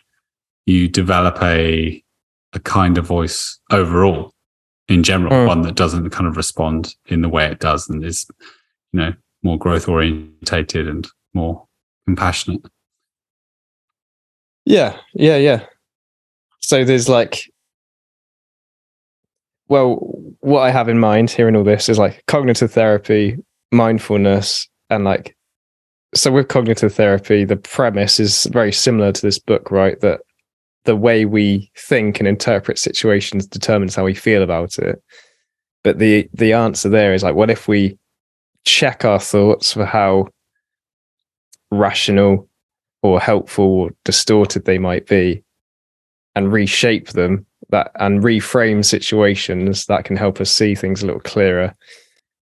[0.67, 2.03] you develop a
[2.53, 4.31] a kinder voice overall
[4.87, 5.47] in general Mm.
[5.47, 8.27] one that doesn't kind of respond in the way it does and is
[8.91, 11.65] you know more growth orientated and more
[12.05, 12.61] compassionate
[14.65, 15.65] Yeah, yeah, yeah.
[16.59, 17.51] So there's like,
[19.73, 19.95] well,
[20.41, 23.37] what I have in mind hearing all this is like cognitive therapy,
[23.71, 25.35] mindfulness, and like,
[26.13, 29.99] so with cognitive therapy, the premise is very similar to this book, right?
[30.01, 30.19] That
[30.85, 35.01] the way we think and interpret situations determines how we feel about it.
[35.83, 37.97] But the the answer there is like, what if we
[38.65, 40.27] check our thoughts for how
[41.71, 42.47] rational
[43.01, 45.43] or helpful or distorted they might be
[46.35, 51.21] and reshape them that and reframe situations that can help us see things a little
[51.21, 51.75] clearer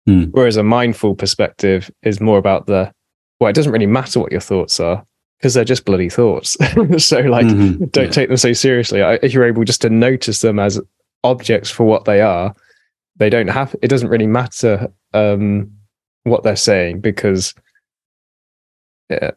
[0.07, 0.23] Hmm.
[0.31, 2.91] whereas a mindful perspective is more about the
[3.39, 5.05] well it doesn't really matter what your thoughts are
[5.37, 6.57] because they're just bloody thoughts
[6.97, 7.91] so like Mhm.
[7.91, 8.11] don't Yeah.
[8.11, 10.81] take them so seriously I- if you're able just to notice them as
[11.23, 12.55] objects for what they are
[13.17, 15.69] they don't have it doesn't really matter um
[16.23, 17.53] what they're saying because
[19.11, 19.31] uh,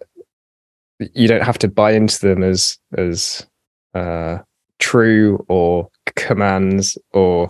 [1.13, 3.47] you don't have to buy into them as as
[3.95, 4.39] uh
[4.85, 7.49] true or commands or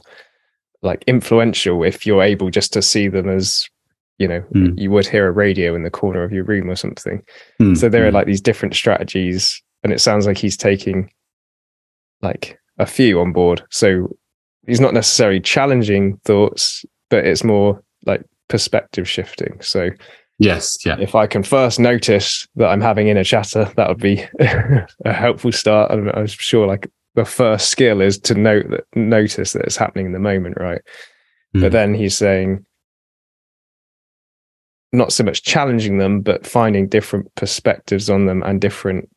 [0.83, 3.69] like influential if you're able just to see them as
[4.19, 4.79] you know Mm.
[4.79, 7.21] you would hear a radio in the corner of your room or something
[7.61, 8.15] Mm, so there are mm.
[8.15, 11.11] like these different strategies and it sounds like he's taking
[12.23, 14.09] like a few on board so
[14.67, 19.91] he's not necessarily challenging thoughts but it's more like perspective shifting so
[20.39, 24.25] yes, yeah, if i can first notice that i'm having inner chatter that would be
[24.41, 29.53] a helpful start i'm, I'm sure like the first skill is to note that notice
[29.53, 30.83] that it's happening in the moment right
[31.55, 31.61] Mm.
[31.61, 32.67] but then he's saying
[34.93, 39.09] not so much challenging them but finding different perspectives on them and different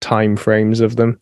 [0.00, 1.18] time frames of them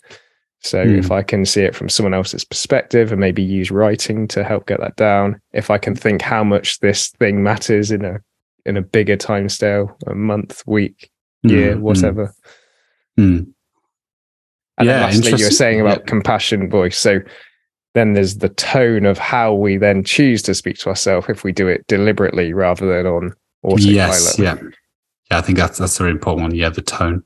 [0.61, 0.99] so Hmm.
[0.99, 4.67] if i can see it from someone else's perspective and maybe use writing to help
[4.67, 8.19] get that down if i can think how much this thing matters in a
[8.65, 11.11] in a bigger time scale a month week
[11.43, 12.35] year Mm, mm, whatever
[13.19, 13.47] mm.
[14.83, 16.05] And Yeah, lastly, you were saying about Yeah.
[16.07, 16.99] compassion voice.
[16.99, 17.21] So
[17.95, 21.53] then there's the tone of how we then choose to speak to ourselves if we
[21.53, 23.95] do it deliberately rather than on autopilot.
[23.95, 24.57] Yes, yeah,
[25.31, 25.39] yeah.
[25.39, 26.55] I think that's that's a very important one.
[26.55, 27.23] Yeah, the tone.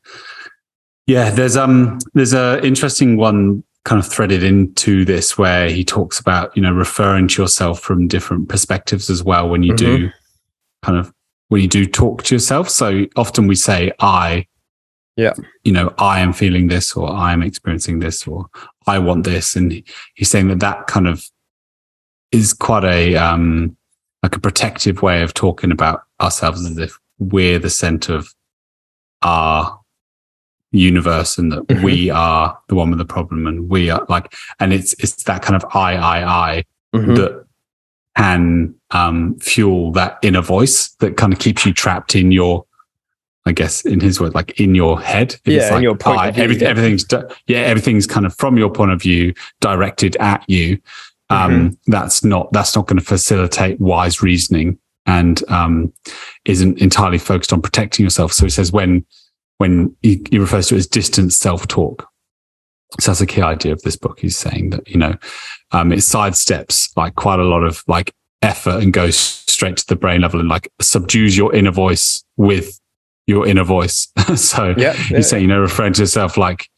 [1.07, 6.19] Yeah, there's um there's a interesting one kind of threaded into this where he talks
[6.19, 10.11] about you know referring to yourself from different perspectives as well when you do
[10.83, 11.13] kind of
[11.49, 12.69] when you do talk to yourself.
[12.69, 14.47] So often we say I.
[15.17, 15.33] Yeah.
[15.65, 18.47] You know, I am feeling this, or I am experiencing this, or
[18.87, 19.83] I want this, and
[20.15, 21.25] he's saying that that kind of
[22.33, 23.77] is quite a um
[24.23, 28.35] like a protective way of talking about ourselves as if we're the center of
[29.23, 29.81] our
[30.73, 31.83] universe and that Mhm.
[31.85, 35.41] we are the one with the problem and we are like and it's it's that
[35.43, 37.17] kind of i i i Mhm.
[37.17, 37.45] that
[38.17, 42.67] can um fuel that inner voice that kind of keeps you trapped in your
[43.47, 45.35] I guess in his word, like in your head.
[45.45, 46.71] If Yeah, it's in like, your point I- of view, everything, yeah.
[46.71, 47.05] everything's,
[47.47, 50.79] yeah, everything's kind of from your point of view directed at you.
[51.31, 51.91] Um, Mm-hmm.
[51.93, 55.93] That's not, that's not going to facilitate wise reasoning and, um,
[56.45, 58.33] isn't entirely focused on protecting yourself.
[58.33, 59.07] So it says when,
[59.59, 62.07] when he, he refers to it as distance self talk.
[63.01, 64.21] So that's a key idea of this book.
[64.21, 65.15] He's saying that, you know,
[65.73, 69.97] um, it sidesteps like quite a lot of like effort and goes straight to the
[69.97, 72.81] brain level and like subdues your inner voice with
[73.27, 74.09] your inner voice.
[74.37, 75.19] so Yeah, yeah.
[75.19, 76.69] you say, you know, referring to yourself like,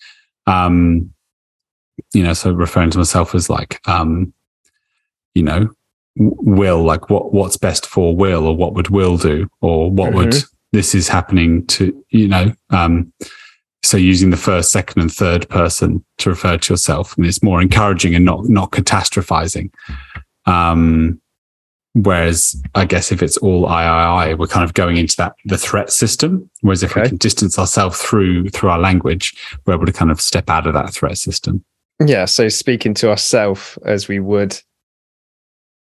[0.47, 1.13] um,
[2.15, 4.33] you know, so referring to myself as like, um,
[5.35, 5.69] you know,
[6.17, 10.35] will, like what, what's best for will or what would will do or what would
[10.73, 13.13] this is happening to, you know, um,
[13.83, 17.63] so using the first, second and third person to refer to yourself and it's more
[17.63, 19.71] encouraging and not, not catastrophizing.
[20.47, 21.21] Um,
[22.03, 25.35] Whereas I guess if it's all I, I, I, we're kind of going into that,
[25.45, 26.49] the threat system.
[26.61, 29.35] Whereas if we can distance ourselves through, through our language,
[29.67, 31.65] we're able to kind of step out of that threat system.
[32.05, 34.61] Yeah, so speaking to ourselves as we would.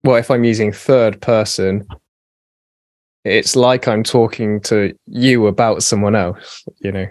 [0.04, 1.88] Well, if I'm using third person,
[3.24, 6.64] it's like I'm talking to you about someone else.
[6.80, 7.06] You know,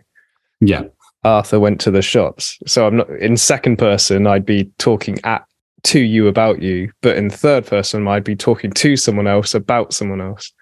[0.60, 0.84] Yeah.
[1.22, 2.58] Arthur went to the shops.
[2.66, 5.44] So I'm not in second person, I'd be talking at
[5.84, 9.92] to you about you, but in third person, I'd be talking to someone else about
[9.92, 10.52] someone else.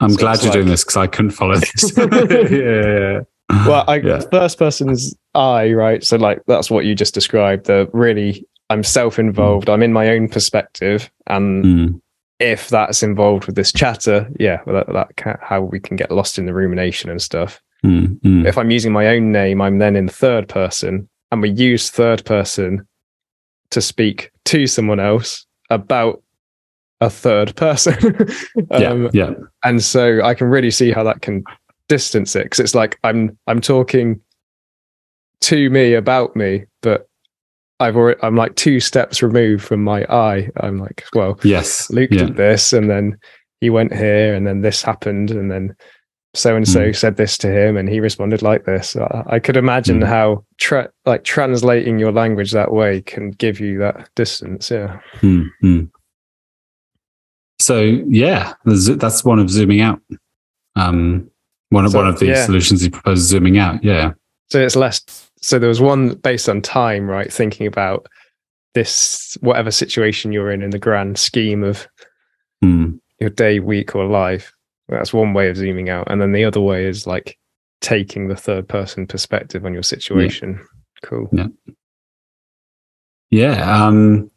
[0.00, 1.92] I'm So glad you're doing this because I couldn't follow this.
[1.96, 3.20] yeah.
[3.66, 4.20] Well, I yeah.
[4.30, 6.04] first person's I, right?
[6.04, 7.66] So like that's what you just described.
[7.66, 9.68] The really I'm self-involved.
[9.70, 12.00] I'm in my own perspective, and Mm,
[12.38, 16.10] if that's involved with this chatter, yeah, well, that, that ca how we can get
[16.10, 17.60] lost in the rumination and stuff.
[17.84, 18.46] mm, mm.
[18.46, 22.24] If I'm using my own name, I'm then in third person, and we use third
[22.24, 22.86] person
[23.70, 26.22] to speak to someone else about
[27.00, 27.94] a third person.
[28.70, 29.30] yeah, um, yeah,
[29.64, 31.44] and so I can really see how that can
[31.88, 34.20] distance it because it's like I'm I'm talking
[35.42, 37.08] to me about me, but
[37.80, 40.50] I've already I'm like two steps removed from my I.
[40.58, 41.90] I'm like, well, Yes.
[41.90, 42.26] Luke yeah.
[42.26, 43.16] did this, and then
[43.60, 45.74] he went here, and then this happened, and then
[46.34, 46.96] so and so Mm.
[46.96, 48.96] said this to him, and he responded like this.
[48.96, 50.06] I, I could imagine Mm.
[50.06, 54.70] how tra- like translating your language that way can give you that distance.
[54.70, 55.00] Yeah.
[55.20, 55.80] Hmm, hmm.
[57.60, 60.00] So yeah, that's one of zooming out.
[60.76, 61.28] Um,
[61.70, 62.44] one of So, one of the yeah.
[62.46, 63.82] solutions he proposed, zooming out.
[63.82, 64.12] Yeah.
[64.50, 65.02] So it's less.
[65.40, 67.32] So there was one based on time, right?
[67.32, 68.06] Thinking about
[68.74, 71.86] this, whatever situation you're in, in the grand scheme of
[72.62, 72.96] Hmm.
[73.20, 74.52] your day, week, or life.
[74.88, 77.38] That's one way of zooming out, and then the other way is like
[77.80, 80.60] taking the third person perspective on your situation.
[81.02, 81.28] Cool.
[83.30, 83.86] Yeah.
[83.86, 84.30] Um,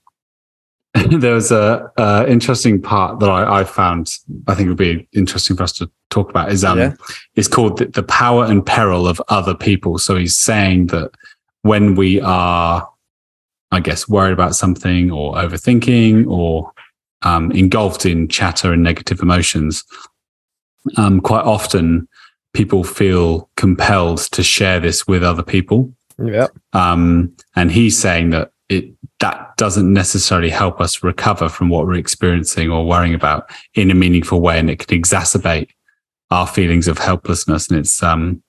[1.09, 4.13] there was a, a interesting part that I, I found.
[4.47, 6.51] I think would be interesting for us to talk about.
[6.51, 6.93] Is um, Yeah.
[7.35, 9.97] it's called the, the power and peril of other people.
[9.97, 11.11] So he's saying that
[11.61, 12.87] when we are,
[13.71, 16.71] I guess, worried about something or overthinking or
[17.21, 19.85] um, engulfed in chatter and negative emotions,
[20.97, 22.07] um, quite often
[22.53, 25.93] people feel compelled to share this with other people.
[26.23, 26.47] Yeah.
[26.73, 31.95] Um, and he's saying that it that doesn't necessarily help us recover from what we're
[31.95, 35.69] experiencing or worrying about in a meaningful way, and it can exacerbate
[36.31, 37.69] our feelings of helplessness.
[37.69, 38.41] And it's um,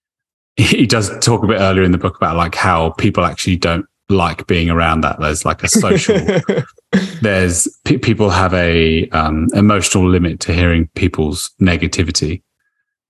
[0.56, 3.86] he does talk a bit earlier in the book about like how people actually don't
[4.10, 5.20] like being around that.
[5.20, 6.18] There's like a social
[7.22, 12.42] there's pe people have a um, emotional limit to hearing people's negativity.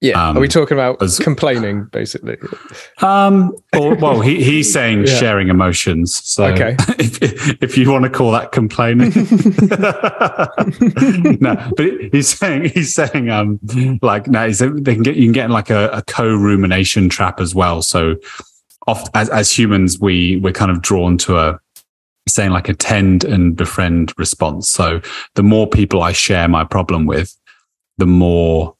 [0.02, 0.28] yeah.
[0.28, 2.36] Um, Are we talking about as- complaining, basically?
[3.02, 5.14] Um, or, well, he, he's saying Yeah.
[5.18, 6.14] sharing emotions.
[6.14, 6.76] So Okay.
[6.98, 9.12] if, if you want to call that complaining,
[11.40, 13.58] no, but he's saying, he's saying, um,
[14.02, 17.40] like, no, he's, they can get, you can get in like a, a co-rumination trap
[17.40, 17.82] as well.
[17.82, 18.16] So
[18.86, 21.58] oft as, as humans, we, we're kind of drawn to a,
[22.28, 24.68] saying like a tend and befriend response.
[24.68, 25.00] So
[25.34, 27.36] the more people I share my problem with,
[27.98, 28.76] the more,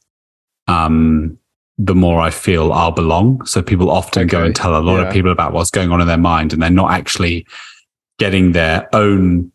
[0.68, 1.38] um,
[1.78, 3.44] the more I feel I'll belong.
[3.46, 5.06] So people often go and tell a lot Yeah.
[5.08, 7.46] of people about what's going on in their mind and they're not actually
[8.18, 9.50] getting their own,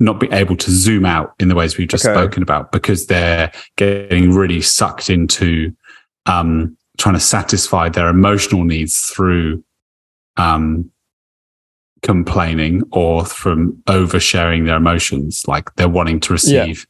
[0.00, 2.14] not be able to zoom out in the ways we've just Okay.
[2.14, 5.74] spoken about because they're getting really sucked into,
[6.26, 9.62] um, trying to satisfy their emotional needs through,
[10.36, 10.90] um,
[12.02, 15.44] complaining or from oversharing their emotions.
[15.48, 16.86] Like they're wanting to receive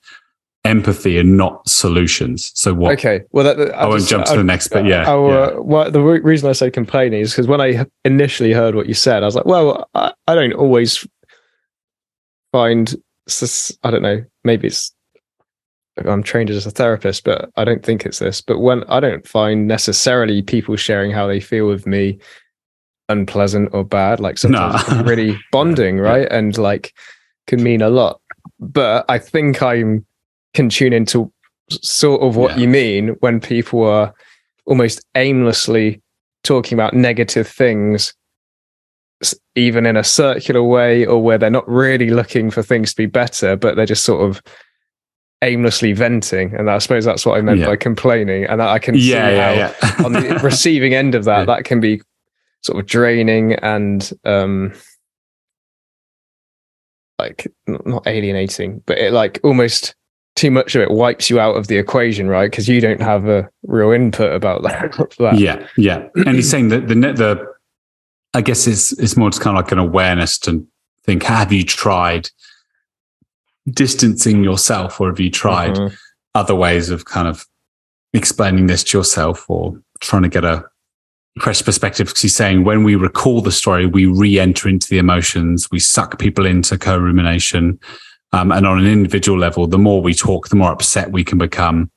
[0.65, 2.51] empathy and not solutions.
[2.55, 3.21] So what, Okay.
[3.33, 5.05] Well, that, that- I won't just- jump to I- the next, but yeah.
[5.07, 5.37] Oh, yeah.
[5.37, 8.87] uh, well, the re- reason I say complaining is because when I initially heard what
[8.89, 11.07] you said, I was like, well, I, I don't always
[12.51, 12.95] find,
[13.83, 14.93] I don't know, maybe it's,
[16.05, 18.41] I'm trained as a therapist, but I don't think it's this.
[18.41, 22.19] But when I don't find necessarily people sharing how they feel with me
[23.09, 26.03] unpleasant or bad, like sometimes can really bonding, Yeah.
[26.03, 26.29] right?
[26.31, 26.93] And like
[27.47, 28.21] can mean a lot.
[28.59, 30.07] But I think I'm
[30.55, 31.33] can tune into
[31.71, 32.63] sort of what Yeah.
[32.63, 34.15] you mean when people are
[34.67, 36.01] almost aimlessly
[36.43, 38.15] talking about negative things
[39.55, 43.07] even in a circular way or where they're not really looking for things to be
[43.07, 44.43] better but they're just sort of
[45.43, 47.67] aimlessly venting and i suppose that's what i meant Yeah.
[47.67, 50.05] by complaining and i can yeah, see yeah, how yeah.
[50.05, 51.45] on the receiving end of that Yeah.
[51.47, 52.03] that can be
[52.65, 54.73] sort of draining and um
[57.19, 59.95] like not alienating but it like almost
[60.37, 63.29] too much of it wipes you out of the equation right because you don't have
[63.29, 65.39] a real input about that, that.
[65.39, 66.09] yeah, yeah.
[66.17, 67.47] And he's saying that the net, the,
[68.35, 70.67] I guess it's it's more just kind of like an awareness to
[71.05, 72.31] think: Have you tried
[73.71, 75.97] distancing yourself, or have you tried Mhm.
[76.35, 77.47] other ways of kind of
[78.13, 80.65] explaining this to yourself, or trying to get a
[81.41, 82.09] fresh perspective?
[82.09, 86.19] Because he's saying when we recall the story, we re-enter into the emotions, we suck
[86.19, 87.79] people into co-rumination.
[88.33, 91.39] Um, and on an individual level, the more we talk, the more upset we can
[91.39, 91.91] become.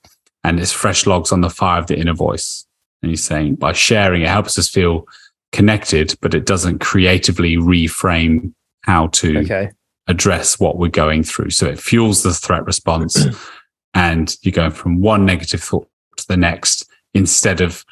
[0.44, 2.66] And it's fresh logs on the fire of the inner voice.
[3.02, 5.08] And he's saying by sharing, it helps us feel
[5.52, 9.72] connected, but it doesn't creatively reframe how to okay
[10.08, 11.52] address what we're going through.
[11.52, 13.26] So it fuels the threat response
[13.94, 17.84] and you're going from one negative thought to the next instead of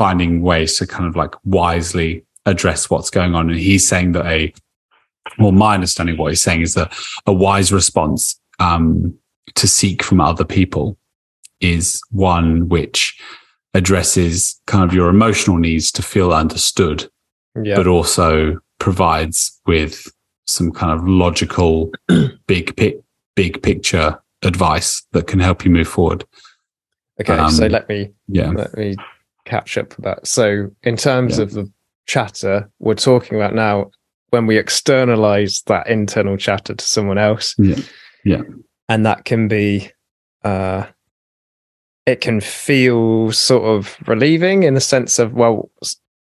[0.00, 3.50] finding ways to kind of like wisely address what's going on.
[3.50, 4.50] And he's saying that a,
[5.38, 6.90] well, my understanding of what he's saying is that
[7.26, 9.14] a wise response um,
[9.56, 10.96] to seek from other people
[11.60, 13.20] is one which
[13.74, 17.06] addresses kind of your emotional needs to feel understood
[17.62, 20.06] yeah but also provides with
[20.46, 21.92] some kind of logical
[22.46, 23.00] big pic-
[23.36, 26.24] big picture advice that can help you move forward.
[27.20, 28.50] okay so um, let me Yeah.
[28.50, 28.96] let me
[29.50, 31.44] catch up with that so in terms Yeah.
[31.44, 31.70] of the
[32.06, 33.90] chatter we're talking about now
[34.30, 37.80] when we externalize that internal chatter to someone else Yeah.
[38.24, 38.42] Yeah.
[38.88, 39.90] and that can be
[40.44, 40.86] uh
[42.06, 45.70] it can feel sort of relieving in the sense of well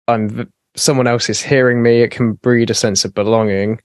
[0.08, 3.80] i'm someone else is hearing me it can breed a sense of belonging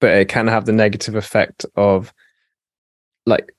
[0.00, 2.12] but it can have the negative effect of
[3.26, 3.52] like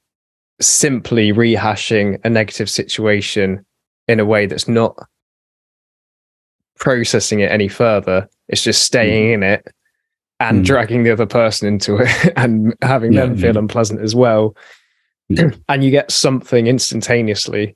[0.59, 3.65] simply rehashing a negative situation
[4.07, 4.95] in a way that's not
[6.81, 9.65] processing it any further it's just staying in it
[10.41, 10.65] and Mm.
[10.65, 13.59] dragging the other person into it and having Yeah, them feel yeah.
[13.59, 14.55] unpleasant as well
[15.29, 15.51] Yeah.
[15.69, 17.75] and you get something instantaneously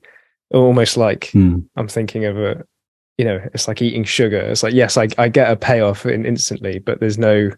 [0.52, 1.60] almost like Hmm.
[1.76, 2.64] i'm thinking of a
[3.18, 6.26] you know it's like eating sugar it's like yes i, I get a payoff in
[6.26, 7.50] instantly but there's no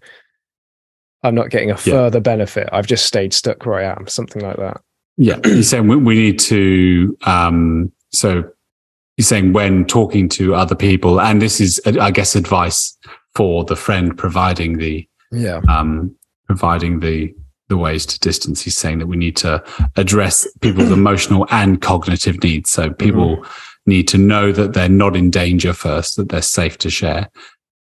[1.22, 4.56] i'm not getting a further benefit i've just stayed stuck where i am something like
[4.58, 4.80] that
[5.16, 7.16] Yeah, you're saying we, we need to.
[7.26, 8.44] Um, so
[9.18, 12.96] you're saying when talking to other people, and this is, I guess, advice
[13.34, 16.14] for the friend providing the yeah um,
[16.46, 17.34] providing the
[17.68, 18.62] the ways to distance.
[18.62, 19.62] He's saying that we need to
[19.96, 22.70] address people's emotional and cognitive needs.
[22.70, 23.44] So people
[23.86, 27.28] need to know that they're not in danger first, that they're safe to share.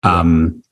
[0.02, 0.62] Um,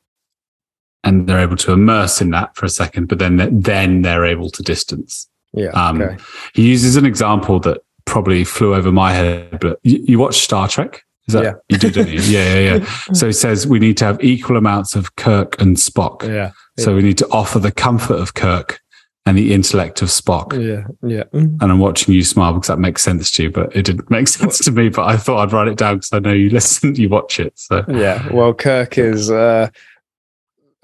[1.02, 4.50] and they're able to immerse in that for a second, but then then they're able
[4.50, 5.26] to distance.
[5.54, 7.78] yeah Um, okay He uses an example that
[8.10, 11.02] probably flew over my head, but you, you watch Star Trek?
[11.28, 11.52] Is that Yeah.
[11.68, 12.20] you do, don't you?
[12.20, 12.84] Yeah, yeah, yeah.
[13.14, 16.26] So he says we need to have equal amounts of Kirk and Spock.
[16.26, 18.80] yeah So we need to offer the comfort of Kirk
[19.26, 20.52] and the intellect of Spock.
[20.54, 21.24] yeah yeah.
[21.32, 24.26] And I'm watching you smile because that makes sense to you, but it didn't make
[24.38, 24.88] sense to me.
[24.88, 27.52] But I thought I'd write it down because I know you listen, you watch it.
[27.58, 29.68] So yeah well kirk is uh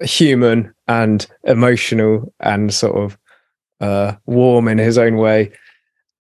[0.01, 3.17] human and emotional and sort of
[3.81, 5.51] uh warm in his own way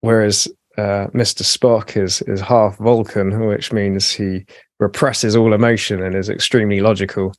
[0.02, 0.48] whereas
[0.82, 4.46] uh mr spock is is half vulcan which means he
[4.80, 7.34] represses all emotion and is extremely logical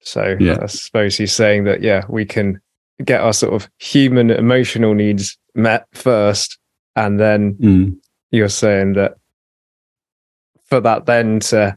[0.00, 0.58] so Yeah.
[0.62, 2.60] i suppose he's saying that yeah we can
[3.04, 6.58] get our sort of human emotional needs met first
[6.96, 7.96] and then mm,
[8.30, 9.12] you're saying that
[10.70, 11.76] for that then to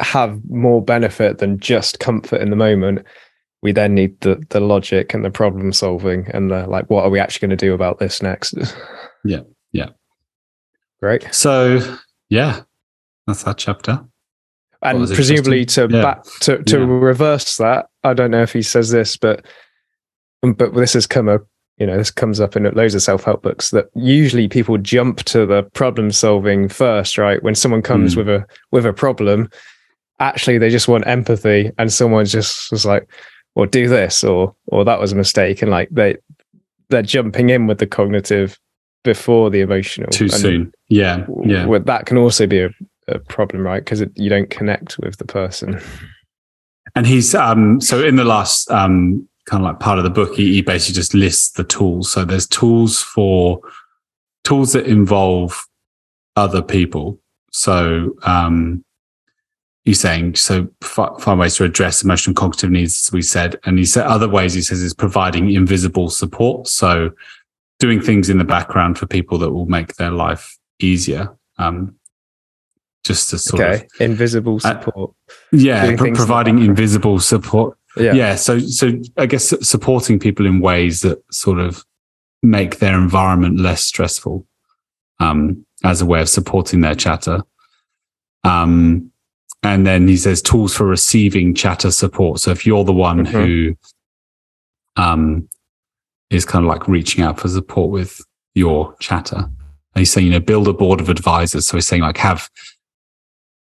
[0.00, 3.06] have more benefit than just comfort in the moment
[3.64, 7.10] we then need the the logic and the problem solving and the like what are
[7.10, 8.54] we actually going to do about this next
[9.24, 9.40] Yeah,
[9.72, 9.88] yeah.
[11.00, 11.80] great so
[12.28, 12.60] yeah,
[13.26, 14.04] that's that chapter.
[14.82, 15.88] and presumably to.
[15.90, 16.02] Yeah.
[16.02, 16.84] back to, to Yeah.
[16.86, 19.44] reverse that i don't know if he says this but
[20.42, 21.42] but this has come up
[21.78, 25.46] you know this comes up in loads of self-help books that usually people jump to
[25.46, 28.16] the problem solving first right when someone comes Mm.
[28.18, 29.48] with a with a problem
[30.20, 33.08] actually they just want empathy and someone just was like
[33.54, 36.16] well do this or or that was a mistake and like they
[36.90, 38.58] they're jumping in with the cognitive
[39.04, 40.72] before the emotional Too And soon.
[40.88, 41.66] Yeah, yeah.
[41.66, 42.70] well, that can also be a,
[43.08, 45.80] a problem right because you don't connect with the person
[46.94, 50.34] And he's um so in the last um kind of like part of the book,
[50.34, 52.10] he, he basically just lists the tools.
[52.10, 53.60] So there's tools for
[54.44, 55.66] tools that involve
[56.36, 57.20] other people.
[57.52, 58.84] So um
[59.84, 63.58] he's saying so find ways to address emotional and cognitive needs, as we said.
[63.64, 66.68] And he said other ways he says is providing invisible support.
[66.68, 67.10] So
[67.78, 71.36] doing things in the background for people that will make their life easier.
[71.58, 71.96] Um
[73.04, 75.12] just to sort okay of invisible support
[75.52, 78.34] yeah, doing pro- in providing invisible support yeah yeah.
[78.34, 81.84] so so i guess supporting people in ways that sort of
[82.42, 84.46] make their environment less stressful
[85.20, 87.42] um as a way of supporting their chatter
[88.42, 89.12] um
[89.64, 92.38] and then he says tools for receiving chatter support.
[92.40, 93.28] So if you're the one Mhm.
[93.30, 93.76] who
[94.96, 95.48] um
[96.30, 98.20] is kind of like reaching out for support with
[98.54, 99.50] your chatter and
[99.96, 101.66] he's saying you know build a board of advisors.
[101.66, 102.48] So he's saying like have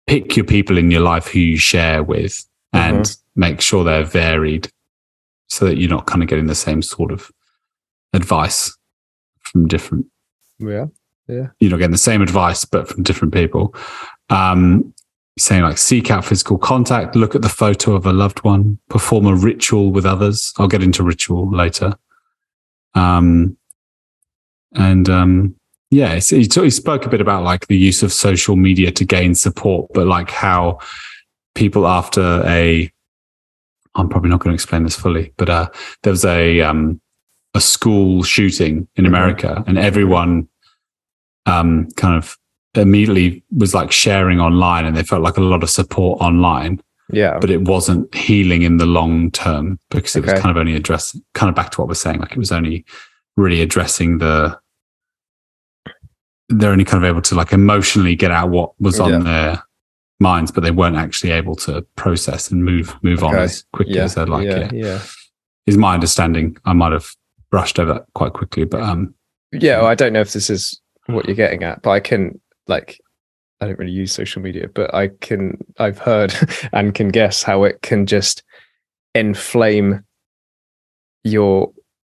[0.07, 4.69] pick your people in your life who you share with and make sure they're varied
[5.49, 7.31] so that you're not kind of getting the same sort of
[8.13, 8.75] advice
[9.39, 10.05] from different
[10.59, 10.85] yeah
[11.27, 11.47] yeah.
[11.59, 13.73] you're not getting the same advice but from different people.
[14.29, 14.93] Um
[15.38, 19.25] saying like seek out physical contact look at the photo of a loved one perform
[19.27, 21.93] a ritual with others i'll get into ritual later
[22.95, 23.55] um
[24.73, 25.55] and um
[25.91, 29.05] yeah he, t- he spoke a bit about like the use of social media to
[29.05, 30.79] gain support but like how
[31.55, 32.91] people after a
[33.95, 35.69] i'm probably not going to explain this fully but uh
[36.03, 36.99] there was a um
[37.53, 39.07] a school shooting in Mhm.
[39.07, 40.47] america and everyone
[41.45, 42.38] um kind of
[42.82, 47.38] immediately was like sharing online and they felt like a lot of support online yeah
[47.39, 50.34] but it wasn't healing in the long term because it Okay.
[50.34, 52.51] was kind of only addressing kind of back to what we're saying like it was
[52.51, 52.84] only
[53.38, 54.57] really addressing the
[56.49, 59.19] they're only kind of able to like emotionally get out what was on Yeah.
[59.19, 59.63] their
[60.19, 64.03] minds, but they weren't actually able to process and move move on as quickly yeah,
[64.03, 64.45] as they'd like.
[64.45, 64.86] yeah, Yeah.
[64.86, 64.99] yeah.
[65.65, 66.55] is my understanding.
[66.65, 67.13] I might have
[67.51, 69.13] brushed over that quite quickly, but um,
[69.51, 72.39] Yeah, well, I don't know if this is what you're getting at, but I can
[72.68, 72.99] like
[73.59, 76.34] I don't really use social media, but I can I've heard
[76.74, 78.43] and can guess how it can just
[79.15, 80.03] inflame
[81.24, 81.72] your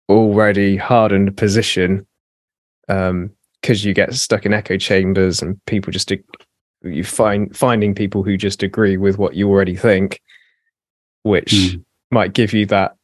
[0.08, 2.06] already hardened position
[2.88, 3.30] um
[3.60, 6.12] because you get stuck in echo chambers and people just
[6.82, 10.20] you find finding people who just agree with what you already think
[11.22, 11.84] which Mm.
[12.10, 12.96] might give you that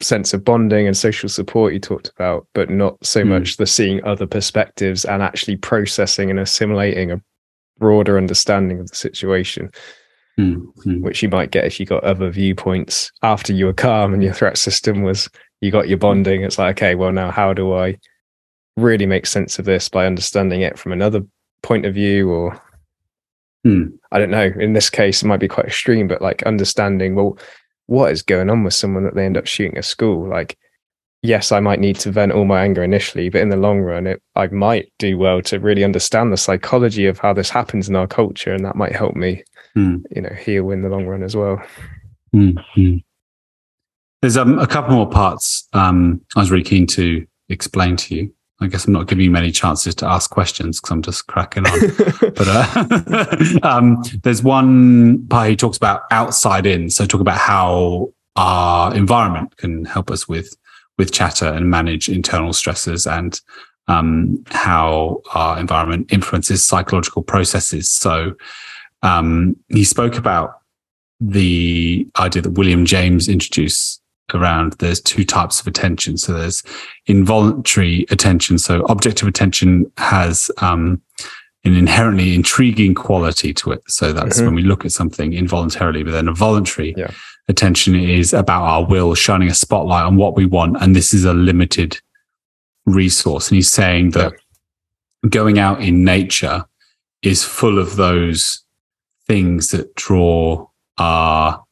[0.00, 3.28] sense of bonding and social support you talked about, but not so Mm.
[3.28, 7.20] much the seeing other perspectives and actually processing and assimilating a
[7.78, 9.70] broader understanding of the situation,
[10.38, 14.12] mm, mm, which you might get if you got other viewpoints after you were calm
[14.14, 15.28] and your threat system was
[15.60, 16.42] you got your bonding.
[16.42, 17.96] It's like, okay, well, now how do I
[18.76, 21.22] really make sense of this by understanding it from another
[21.62, 22.60] point of view or
[23.66, 24.52] mm, I don't know.
[24.58, 27.36] In this case, it might be quite extreme, but like understanding, well,
[27.88, 30.28] what is going on with someone that they end up shooting at school?
[30.28, 30.56] Like,
[31.22, 34.06] yes, I might need to vent all my anger initially, but in the long run,
[34.06, 37.96] it, I might do well to really understand the psychology of how this happens in
[37.96, 39.42] our culture, and that might help me,
[39.76, 41.60] mm, you know, heal in the long run as well.
[42.34, 43.02] mm, mm.
[44.20, 48.34] There's um, a couple more parts um, I was really keen to explain to you.
[48.60, 51.64] I guess I'm not giving you many chances to ask questions because I'm just cracking
[51.66, 51.78] on.
[52.20, 56.90] but uh, um, there's one part he talks about outside in.
[56.90, 60.56] So talk about how our environment can help us with
[60.96, 63.40] with chatter and manage internal stresses and
[63.86, 67.88] um, how our environment influences psychological processes.
[67.88, 68.34] So
[69.02, 70.60] um, he spoke about
[71.20, 74.02] the idea that William James introduced
[74.34, 76.16] around there's two types of attention.
[76.16, 76.62] So there's
[77.06, 78.58] involuntary attention.
[78.58, 81.00] So objective attention has um,
[81.64, 83.82] an inherently intriguing quality to it.
[83.88, 84.44] So that's Mhm.
[84.46, 87.10] when we look at something involuntarily, but then a voluntary Yeah.
[87.48, 90.76] attention is about our will shining a spotlight on what we want.
[90.80, 91.98] And this is a limited
[92.86, 93.48] resource.
[93.48, 94.34] And he's saying that
[95.28, 96.64] going out in nature
[97.22, 98.62] is full of those
[99.26, 100.66] things that draw
[100.98, 101.64] our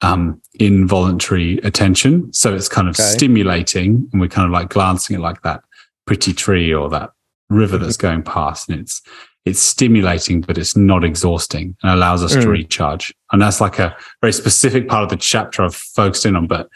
[0.00, 2.32] um, involuntary attention.
[2.32, 3.02] So it's kind of Okay.
[3.16, 5.62] stimulating, and we're kind of like glancing at like that
[6.06, 7.10] pretty tree or that
[7.50, 9.02] river that's going past, and it's
[9.44, 12.52] it's stimulating, but it's not exhausting, and allows us to Mm.
[12.52, 13.14] recharge.
[13.32, 16.68] And that's like a very specific part of the chapter I've focused in on, but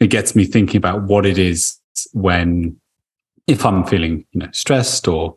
[0.00, 1.78] it gets me thinking about what it is
[2.12, 2.76] when,
[3.46, 5.36] if I'm feeling you know stressed or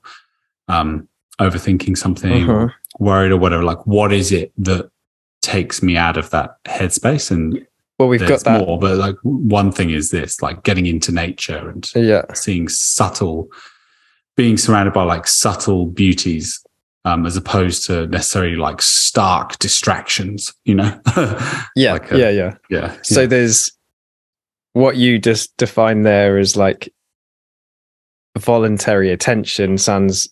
[0.68, 1.08] um,
[1.40, 2.68] overthinking something, Uh-huh.
[3.00, 4.90] worried or whatever, like what is it that
[5.44, 7.30] takes me out of that headspace?
[7.30, 7.66] And
[8.00, 8.66] Well, we've got that.
[8.66, 12.24] more, but like one thing is this, like getting into nature and Yeah.
[12.34, 13.50] seeing subtle,
[14.36, 16.64] being surrounded by like subtle beauties,
[17.06, 21.00] um, as opposed to necessarily like stark distractions, you know?
[21.76, 21.94] Yeah.
[21.94, 22.30] Like a- yeah.
[22.30, 22.54] Yeah.
[22.70, 22.98] yeah.
[23.04, 23.28] So yeah.
[23.28, 23.72] there's
[24.74, 26.92] what you just defined there is like
[28.40, 30.28] voluntary attention sounds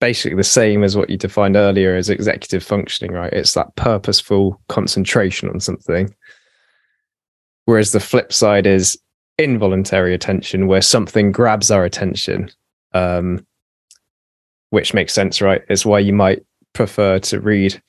[0.00, 3.32] basically the same as what you defined earlier as executive functioning, right?
[3.32, 6.14] It's that purposeful concentration on something.
[7.66, 8.98] Whereas the flip side is
[9.38, 12.50] involuntary attention, where something grabs our attention,
[12.94, 13.46] um,
[14.70, 15.62] which makes sense, right?
[15.68, 16.40] It's why you might
[16.72, 17.80] prefer to read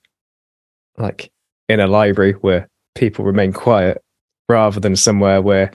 [0.97, 1.31] like
[1.69, 4.01] in a library where people remain quiet
[4.49, 5.71] rather than somewhere where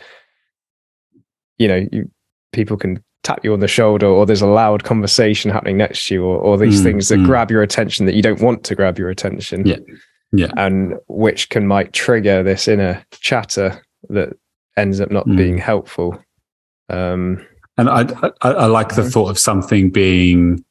[1.58, 2.10] you know you
[2.52, 6.14] people can tap you on the shoulder or there's a loud conversation happening next to
[6.14, 7.26] you or, or these Mm, things that mm.
[7.26, 9.78] grab your attention that you don't want to grab your attention Yeah,
[10.32, 10.50] yeah.
[10.56, 14.36] and which can might trigger this inner chatter that
[14.76, 15.36] ends up not Mm.
[15.36, 16.22] being helpful
[16.88, 17.44] um
[17.78, 18.02] And I,
[18.42, 20.64] I, I like the thought of something being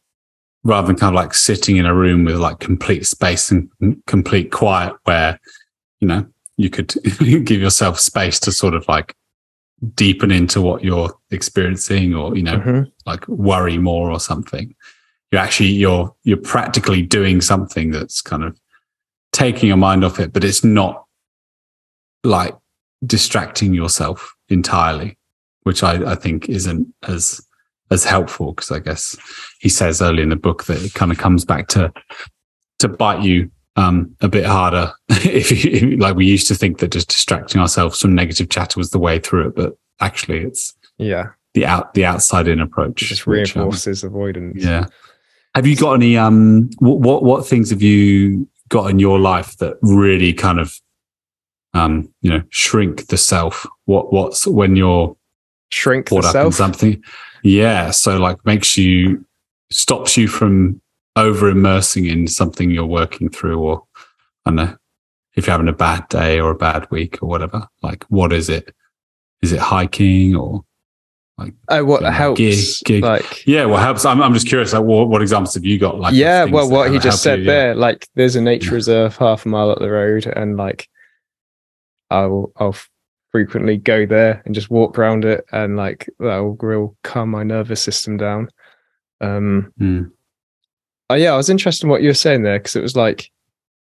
[0.64, 3.70] rather than kind of like sitting in a room with like complete space and
[4.08, 5.40] complete quiet where,
[6.00, 6.26] you know,
[6.58, 9.14] you could give yourself space to sort of like
[9.96, 12.92] deepen into what you're experiencing or, you know, mhm.
[13.06, 14.74] like worry more or something.
[15.32, 18.58] You're actually, you're, you're practically doing something that's kind of
[19.34, 21.06] taking your mind off it, but it's not
[22.24, 22.56] like
[23.06, 25.18] distracting yourself entirely
[25.66, 27.46] which I, I think isn't as
[27.92, 29.16] as helpful because I guess
[29.60, 31.92] he says early in the book that it kind of comes back to
[32.80, 36.92] to bite you um, a bit harder if you like we used to think that
[36.92, 41.28] just distracting ourselves from negative chatter was the way through it, but actually it's yeah
[41.54, 43.02] the out the outside in approach.
[43.02, 44.86] it just which, um, reinforces avoidance yeah.
[45.56, 49.56] Have you got any um what, what what things have you got in your life
[49.58, 50.80] that really kind of
[51.74, 53.66] um you know shrink the self?
[53.86, 55.16] What what's when you're
[55.70, 57.02] shrink the caught up in self something.
[57.44, 57.92] Yeah.
[57.92, 59.26] So like makes you
[59.72, 60.82] stops you from
[61.16, 63.84] over immersing in something you're working through, or
[64.46, 64.76] I don't know
[65.36, 67.68] if you're having a bad day or a bad week or whatever.
[67.82, 68.74] Like, what is it?
[69.42, 70.64] Is it hiking or
[71.38, 72.40] like Oh, what Yeah, helps?
[72.40, 73.04] gig- gig.
[73.04, 73.66] Like, yeah?
[73.66, 74.06] What helps?
[74.06, 74.74] I'm I'm just curious.
[74.74, 76.00] Like, what, what examples have you got?
[76.00, 77.46] Like, yeah, well, what he just said you?
[77.46, 77.52] Yeah.
[77.52, 80.88] there, like, there's a nature reserve half a mile up the road, and like,
[82.10, 82.76] I'll I'll
[83.32, 87.82] frequently go there and just walk around it, and like that'll real calm my nervous
[87.82, 88.50] system down.
[89.22, 90.12] Um, Mm.
[91.10, 93.32] Oh yeah, I was interested in what you were saying there because it was like,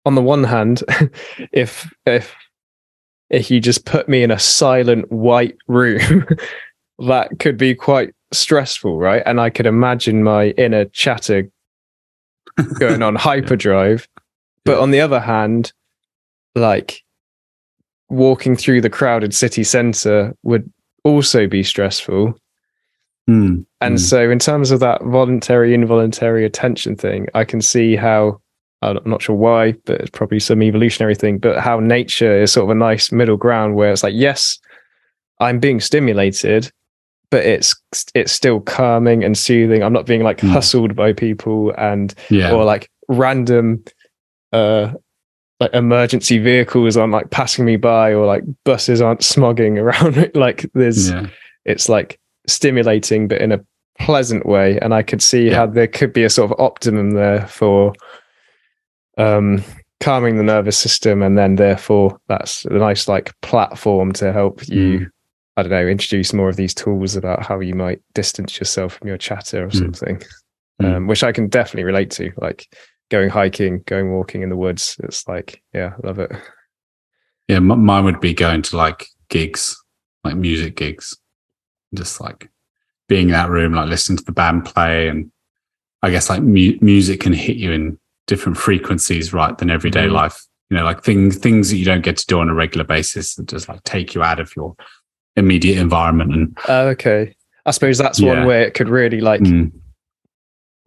[0.05, 0.83] on the one hand,
[1.51, 2.33] if if
[3.29, 6.25] if you just put me in a silent white room,
[7.07, 9.21] that could be quite stressful, right?
[9.25, 11.49] And I could imagine my inner chatter
[12.79, 14.07] going on hyperdrive.
[14.65, 14.79] But Yeah.
[14.79, 15.73] on the other hand,
[16.55, 17.03] like
[18.09, 20.71] walking through the crowded city center would
[21.03, 22.35] also be stressful.
[23.29, 23.65] Mm.
[23.81, 23.99] And Mm.
[23.99, 28.41] so, in terms of that voluntary, involuntary attention thing, I can see how
[28.81, 32.63] I'm not sure why, but it's probably some evolutionary thing, but how nature is sort
[32.63, 34.57] of a nice middle ground where it's like, yes,
[35.41, 36.71] I'm being stimulated,
[37.29, 37.75] but it's
[38.15, 39.83] it's still calming and soothing.
[39.83, 40.49] I'm not being like Mm.
[40.51, 42.51] hustled by people and yeah.
[42.53, 43.83] or like random
[44.53, 44.93] uh
[45.59, 50.65] like emergency vehicles aren't like passing me by or like buses aren't smogging around like
[50.73, 51.27] there's yeah.
[51.65, 52.17] it's like
[52.49, 53.59] stimulating but in a
[53.99, 55.55] pleasant way and i could see Yeah.
[55.55, 57.93] how there could be a sort of optimum there for
[59.17, 59.63] um
[59.99, 64.99] calming the nervous system and then therefore that's a nice like platform to help you
[64.99, 65.11] Mm.
[65.57, 69.07] i don't know introduce more of these tools about how you might distance yourself from
[69.09, 69.77] your chatter or Mm.
[69.77, 70.23] something
[70.81, 70.95] Mm.
[70.95, 72.65] um, which i can definitely relate to like
[73.11, 76.31] going hiking going walking in the woods it's like yeah love it
[77.49, 79.75] Yeah, m- mine would be going to like gigs,
[80.23, 81.17] like music gigs,
[81.93, 82.49] just like
[83.07, 85.31] being in that room, like listening to the band play, and
[86.01, 90.11] I guess like mu- music can hit you in different frequencies, right, than everyday Mhm.
[90.13, 90.45] life.
[90.69, 93.35] You know, like things things that you don't get to do on a regular basis
[93.35, 94.75] that just like take you out of your
[95.35, 96.33] immediate environment.
[96.33, 97.35] And uh, okay
[97.65, 98.33] i suppose that's Yeah.
[98.35, 99.71] one where it could really like mm,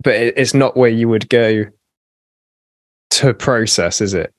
[0.02, 1.64] but it, it's not where you would go
[3.10, 4.32] to process is it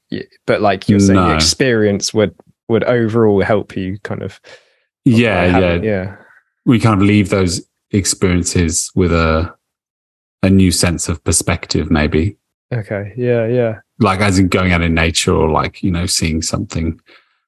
[0.45, 1.33] but like you're saying No.
[1.35, 2.35] experience would
[2.69, 4.39] would overall help you kind of
[5.05, 6.15] yeah, yeah, yeah
[6.65, 9.53] we kind of leave those experiences with a
[10.41, 12.37] a new sense of perspective, maybe.
[12.73, 13.13] okay.
[13.15, 13.79] Yeah yeah.
[13.99, 16.99] Like as in going out in nature or like you know seeing something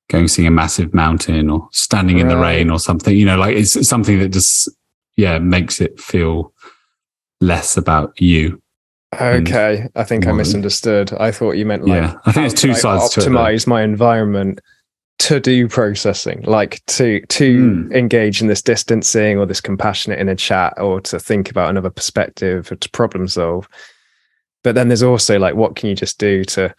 [0.10, 3.56] going seeing a massive mountain or standing in the rain or something you know like
[3.56, 4.70] it's it's something that just
[5.18, 6.54] yeah makes it feel
[7.42, 8.62] less about you.
[9.20, 9.88] Okay.
[9.96, 11.14] I think i misunderstood.
[11.14, 13.82] I thought you meant like yeah i think there's two sides to it optimize my
[13.82, 14.60] environment
[15.18, 17.92] to do processing like to to Hmm.
[17.94, 22.72] engage in this distancing or this compassionate inner chat or to think about another perspective
[22.72, 23.68] or to problem solve
[24.64, 26.74] but then there's also like what can you just do to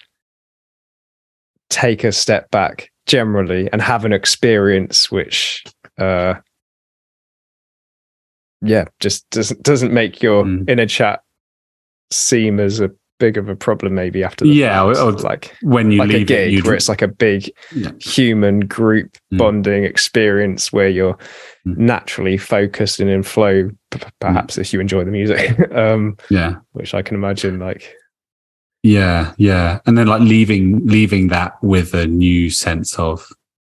[1.71, 5.65] take a step back generally and have an experience which
[5.99, 6.35] uh
[8.61, 10.69] yeah just doesn't doesn't make your Mm.
[10.69, 11.21] inner chat
[12.11, 14.99] seem as a big of a problem maybe after the Yeah, fact.
[15.01, 17.51] or- like when you like a leave it gig you'd where it's like a big
[17.75, 17.91] Yeah.
[18.01, 19.39] human group Mm.
[19.39, 21.15] bonding experience where you're
[21.67, 21.77] Mm.
[21.79, 23.71] naturally focused and in flow
[24.21, 27.95] perhaps if you enjoy the music um yeah which i can imagine like
[28.83, 33.29] yeah yeah and then like leaving leaving that with a new sense of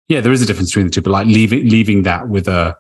[0.10, 2.76] yeah there is a difference between the two but like leaving leaving that with a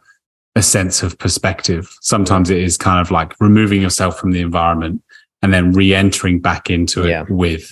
[0.55, 5.01] a sense of perspective sometimes it is kind of like removing yourself from the environment
[5.41, 7.25] and then re-entering back into it Yeah.
[7.29, 7.69] with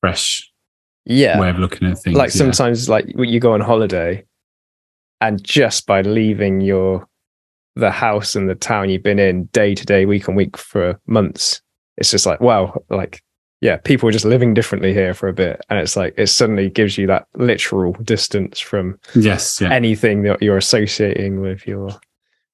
[0.00, 0.50] fresh
[1.04, 2.38] yeah way of looking at things like yeah.
[2.38, 4.24] sometimes like when you go on holiday
[5.20, 7.06] and just by leaving your
[7.76, 11.00] the house and the town you've been in day to day week on week for
[11.06, 11.60] months
[11.96, 13.22] it's just like wow like
[13.60, 16.68] yeah people are just living differently here for a bit and it's like it suddenly
[16.68, 21.88] gives you that literal distance from yes yeah anything that you're associating with your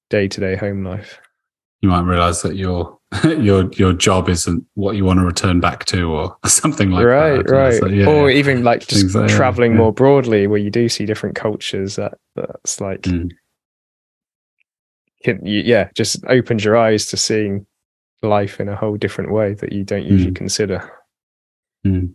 [0.09, 1.19] day-to-day home life
[1.81, 2.97] you might realize that your
[3.39, 7.45] your your job isn't what you want to return back to or something like right
[7.45, 9.77] that I right So, yeah, or even like just like traveling yeah.
[9.77, 13.31] more broadly where you do see different cultures that that's like Mm.
[15.23, 17.65] can, you, yeah just opens your eyes to seeing
[18.21, 20.35] life in a whole different way that you don't usually Mm.
[20.35, 20.91] consider
[21.85, 22.13] Mm.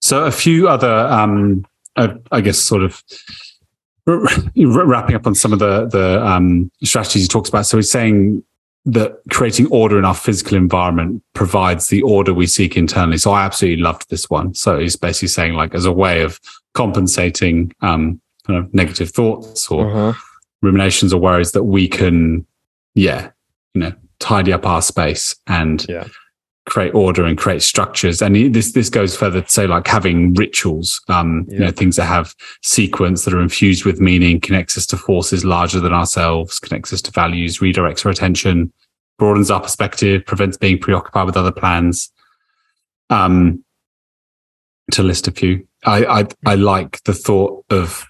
[0.00, 1.64] So a few other, um,
[1.96, 3.02] uh, I guess, sort of
[4.06, 7.66] wrapping up on some of the the um, strategies he talks about.
[7.66, 8.42] So he's saying
[8.86, 13.16] that creating order in our physical environment provides the order we seek internally.
[13.18, 14.52] So I absolutely loved this one.
[14.54, 16.38] So he's basically saying, like, as a way of
[16.74, 20.12] compensating um, kind of negative thoughts or Uh-huh.
[20.60, 22.46] ruminations or worries, that we can,
[22.94, 23.30] yeah,
[23.72, 26.06] you know, tidy up our space and Yeah.
[26.66, 28.22] Create order and create structures.
[28.22, 32.06] And this this goes further to say like having rituals, um, you know, things that
[32.06, 36.92] have sequence that are infused with meaning, connects us to forces larger than ourselves, connects
[36.92, 38.72] us to values, redirects our attention,
[39.18, 42.10] broadens our perspective, prevents being preoccupied with other plans.
[43.10, 43.62] Um,
[44.92, 48.06] to list a few, I I, I like the thought of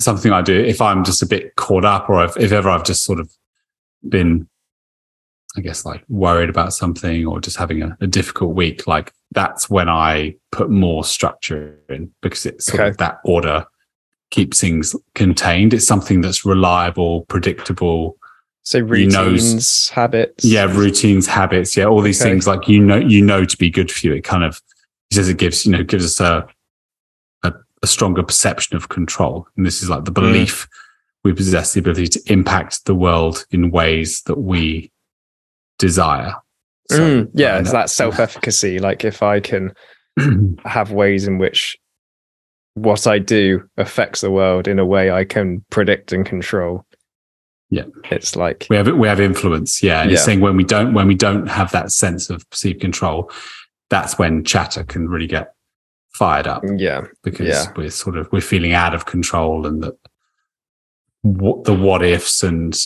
[0.00, 2.84] something I do if I'm just a bit caught up, or if, if ever I've
[2.84, 3.30] just sort of
[4.06, 4.48] been
[5.56, 9.70] I guess like worried about something or just having a, a difficult week, like that's
[9.70, 12.88] when I put more structure in because it's sort Okay.
[12.90, 13.64] of that order
[14.30, 15.72] keeps things contained.
[15.72, 18.16] It's something that's reliable, predictable.
[18.64, 20.44] So routines, habits.
[20.44, 21.76] Yeah, routines, habits.
[21.76, 22.30] Yeah, all these Okay.
[22.30, 24.14] things like you know, you know to be good for you.
[24.14, 24.60] It kind of
[25.10, 26.48] he says it gives you know gives us a
[27.44, 27.52] a,
[27.82, 30.14] a stronger perception of control, and this is like the Mm.
[30.14, 30.66] belief
[31.22, 34.90] we possess the ability to impact the world in ways that we
[35.78, 36.34] desire.
[36.90, 38.78] So, Mm, yeah, it's that self-efficacy.
[38.88, 39.72] Like if I can
[40.64, 41.76] have ways in which
[42.74, 46.84] what I do affects the world in a way I can predict and control.
[47.70, 47.84] Yeah.
[48.10, 50.24] It's like we have we have influence yeah and it's Yeah.
[50.26, 53.30] saying when we don't when we don't have that sense of perceived control
[53.90, 55.54] that's when chatter can really get
[56.14, 57.02] fired up yeah.
[57.22, 57.72] because Yeah.
[57.76, 59.94] we're sort of we're feeling out of control and that
[61.22, 62.78] what the what ifs and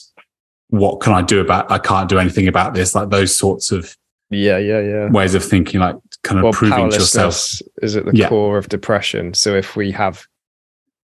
[0.69, 3.97] what can i do about i can't do anything about this like those sorts of
[4.31, 5.11] Yeah, yeah, yeah.
[5.11, 7.35] ways of thinking like kind of Well, proving to yourself
[7.83, 8.29] is at the Yeah.
[8.29, 9.33] core of depression.
[9.35, 10.27] So if we have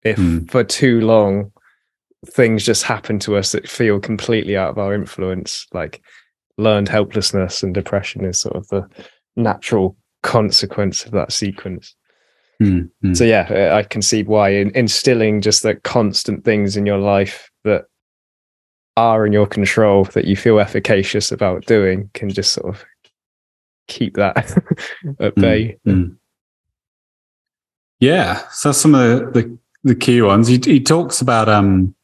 [0.04, 0.50] if Mm.
[0.50, 1.52] for too long
[2.26, 6.02] things just happen to us that feel completely out of our influence, like
[6.58, 8.88] learned helplessness and depression is sort of the
[9.36, 11.96] natural consequence of that sequence.
[12.62, 13.16] Mm, mm.
[13.18, 17.52] So yeah, I can see why in, instilling just the constant things in your life
[17.66, 17.86] that
[18.98, 22.86] are in your control that you feel efficacious about doing can just sort of
[23.88, 24.38] keep that
[25.20, 25.78] at Mm, bay.
[25.88, 26.16] mm.
[28.00, 30.48] Yeah, so that's some of the, the, the key ones.
[30.48, 31.96] He, he talks about um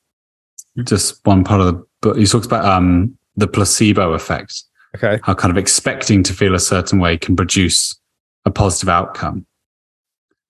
[0.83, 2.17] just one part of the book.
[2.17, 4.63] He talks about um the placebo effect,
[4.95, 5.19] Okay.
[5.23, 7.99] how kind of expecting to feel a certain way can produce
[8.45, 9.45] a positive outcome.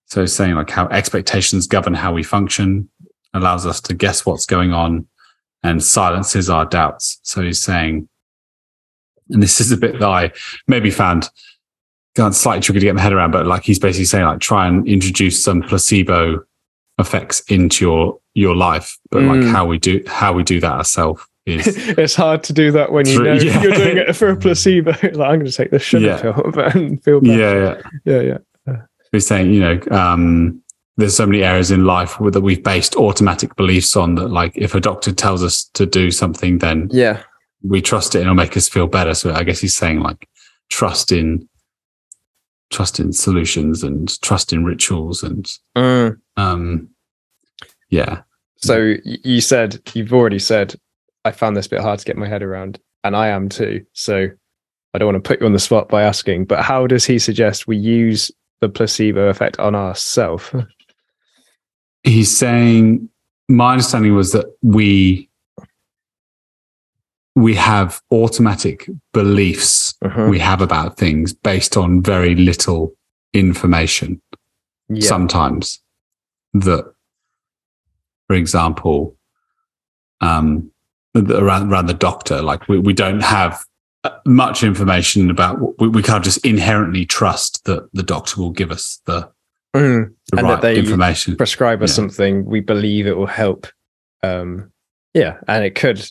[0.06, 2.90] So saying like how expectations govern how we function,
[3.34, 5.08] allows us to guess what's going on,
[5.64, 7.20] and silences our doubts.
[7.24, 8.08] So he's saying,
[9.30, 10.32] and this is a bit that I
[10.68, 11.30] maybe found
[12.32, 14.88] slightly tricky to get my head around, but like he's basically saying, like try and
[14.88, 16.44] introduce some placebo
[16.98, 18.98] effects into your your life.
[19.12, 19.52] But like Mm.
[19.52, 21.66] how we do how we do that ourselves is
[21.98, 23.62] it's hard to do that when you know yeah.
[23.62, 24.92] you're doing it for a placebo.
[25.04, 26.22] like, I'm going to take the sugar Yeah.
[26.22, 27.38] pill and feel better.
[27.40, 28.22] yeah, yeah.
[28.22, 28.38] yeah,
[28.68, 28.82] yeah.
[29.12, 30.62] He's saying, you know, um,
[31.00, 34.52] there's so many areas in life where- that we've based automatic beliefs on that, like
[34.56, 37.22] if a doctor tells us to do something, then Yeah.
[37.64, 39.14] we trust it and it'll make us feel better.
[39.14, 40.28] So I guess he's saying like
[40.70, 41.48] trust in
[42.72, 46.18] trust in solutions and trust in rituals and Mm.
[46.38, 46.90] um
[47.90, 48.22] yeah.
[48.58, 50.76] So you said you've already said
[51.26, 53.84] I found this a bit hard to get my head around, and I am too.
[53.94, 54.28] So
[54.94, 57.20] I don't want to put you on the spot by asking, but how does he
[57.20, 58.32] suggest we use
[58.62, 60.50] the placebo effect on ourselves?
[62.04, 63.10] He's saying
[63.48, 65.30] my understanding was that we
[67.36, 70.28] we have automatic beliefs Uh-huh.
[70.30, 72.94] we have about things based on very little
[73.34, 74.22] information.
[74.92, 75.08] Yeah.
[75.08, 75.80] sometimes
[76.54, 76.84] that,
[78.28, 79.16] for example,
[80.20, 80.72] um,
[81.16, 83.64] around, around the doctor, like we, we don't have
[84.04, 88.72] uh, much information about, we, we can't just inherently trust that the doctor will give
[88.72, 89.30] us the,
[89.76, 90.14] Mm.
[90.36, 91.36] And that they information.
[91.36, 91.96] prescribe us Yeah.
[91.96, 93.68] something we believe it will help.
[94.24, 94.72] Um,
[95.14, 96.04] yeah, and it could.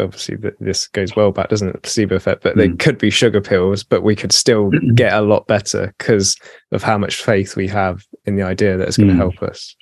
[0.00, 1.72] Obviously, th- this goes well back, doesn't it?
[1.74, 2.78] The placebo effect, but they Mm.
[2.80, 6.36] could be sugar pills, but we could still get a lot better because
[6.72, 9.18] of how much faith we have in the idea that it's going to Mm.
[9.18, 9.76] help us.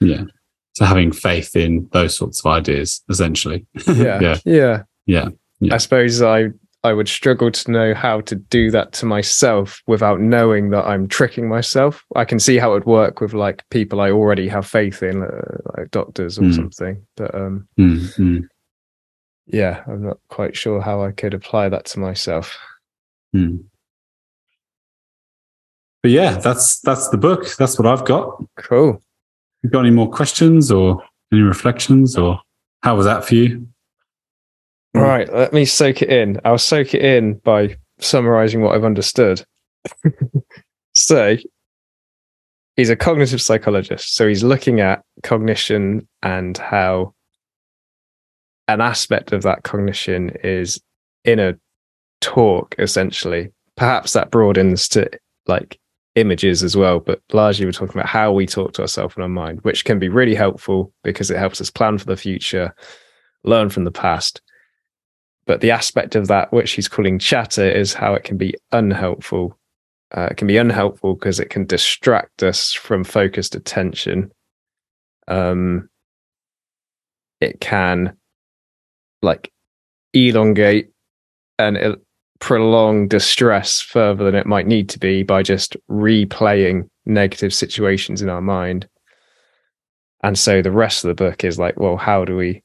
[0.00, 0.22] Yeah.
[0.72, 3.66] So having faith in those sorts of ideas, essentially.
[3.86, 4.36] Yeah, yeah.
[4.46, 5.28] yeah, Yeah.
[5.60, 5.74] Yeah.
[5.74, 6.48] I suppose I
[6.84, 11.08] I would struggle to know how to do that to myself without knowing that I'm
[11.08, 12.04] tricking myself.
[12.14, 15.22] I can see how it would work with like people I already have faith in,
[15.22, 16.54] uh, like doctors or Mm.
[16.54, 17.66] something, but um.
[17.78, 18.48] Mm, mm,
[19.46, 22.56] yeah, I'm not quite sure how I could apply that to myself.
[23.34, 23.64] mm.
[26.02, 27.56] But yeah, that's that's the book.
[27.56, 28.40] That's what I've got.
[28.56, 29.02] Cool.
[29.62, 31.02] You got any more questions or
[31.32, 32.40] any reflections or
[32.84, 33.66] how was that for you?
[34.94, 35.06] All Mm.
[35.06, 36.40] right, let me soak it in.
[36.44, 39.44] I'll soak it in by summarizing what I've understood.
[40.94, 41.36] so,
[42.76, 44.14] he's a cognitive psychologist.
[44.14, 47.14] So, he's looking at cognition and how
[48.66, 50.80] an aspect of that cognition is
[51.24, 51.54] in a
[52.20, 55.08] talk, essentially, perhaps that broadens to
[55.46, 55.78] like
[56.16, 59.28] images as well, but largely we're talking about how we talk to ourselves in our
[59.28, 62.74] mind, which can be really helpful because it helps us plan for the future,
[63.44, 64.42] learn from the past.
[65.48, 69.58] But the aspect of that, which he's calling chatter, is how it can be unhelpful.
[70.14, 74.30] Uh, it can be unhelpful because it can distract us from focused attention.
[75.26, 75.88] Um,
[77.40, 78.14] it can
[79.22, 79.50] like
[80.12, 80.90] elongate
[81.58, 81.96] and
[82.40, 88.28] prolong distress further than it might need to be by just replaying negative situations in
[88.28, 88.86] our mind.
[90.22, 92.62] And so the rest of the book is like, well, how do we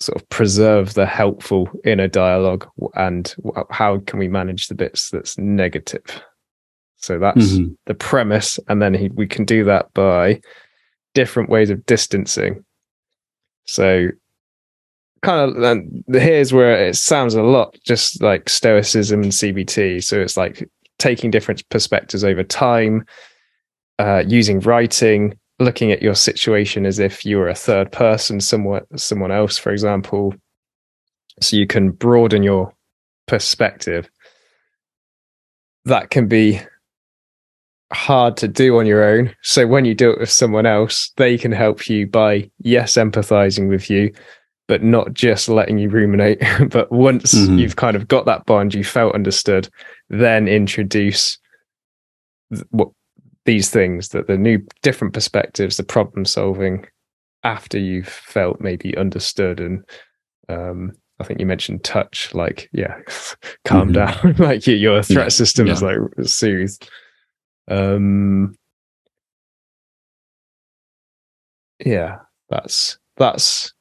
[0.00, 3.34] sort of preserve the helpful inner dialogue and
[3.70, 6.04] how can we manage the bits that's negative?
[6.96, 7.76] So that's Mhm.
[7.86, 8.58] the premise.
[8.68, 10.40] And then he, we can do that by
[11.14, 12.64] different ways of distancing.
[13.66, 14.08] So
[15.22, 20.20] kind of and here's where it sounds a lot just like stoicism and cbt so
[20.20, 20.68] it's like
[20.98, 23.02] taking different perspectives over time
[23.98, 28.82] uh, using writing looking at your situation as if you were a third person someone
[28.96, 30.34] someone else for example
[31.40, 32.72] so you can broaden your
[33.26, 34.10] perspective
[35.84, 36.60] that can be
[37.92, 41.38] hard to do on your own so when you do it with someone else they
[41.38, 44.12] can help you by yes empathizing with you
[44.66, 46.42] but not just letting you ruminate.
[46.70, 47.58] but once Mhm.
[47.58, 49.68] you've kind of got that bond, you felt understood,
[50.08, 51.36] then introduce
[52.70, 52.88] what
[53.44, 56.86] these things that the new different perspectives, the problem solving
[57.42, 59.84] after you've felt maybe understood and
[60.48, 62.96] um I think you mentioned touch, like yeah,
[63.64, 63.94] calm Mhm.
[63.94, 66.90] down, like your, your threat Yeah, system is like soothed.
[67.68, 68.56] Um,
[71.84, 72.18] yeah,
[72.50, 73.72] that's that's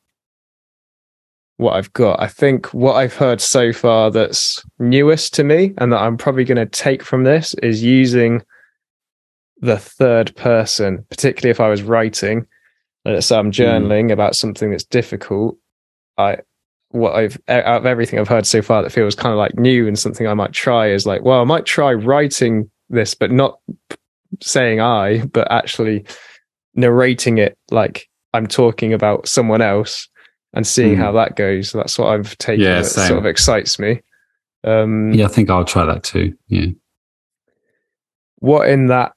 [1.58, 2.22] what I've got.
[2.22, 6.44] I think what I've heard so far that's newest to me and that I'm probably
[6.44, 8.42] going to take from this is using
[9.64, 12.46] the third person, particularly if I was writing.
[13.06, 15.58] Let's say I'm journaling about something that's difficult.
[16.18, 16.38] I
[16.90, 19.88] what I've out of everything I've heard so far that feels kind of like new
[19.88, 23.60] and something I might try is like, well, I might try writing this, but not
[24.42, 26.06] saying I, but actually
[26.76, 30.08] narrating it like I'm talking about someone else
[30.54, 31.00] and seeing Mm.
[31.00, 31.72] how that goes.
[31.72, 32.64] That's what I've taken.
[32.64, 33.08] Yeah, that same.
[33.08, 34.02] sort of excites me.
[34.64, 36.36] Um, Yeah, I think I'll try that too.
[36.48, 36.68] Yeah.
[38.40, 39.14] What in that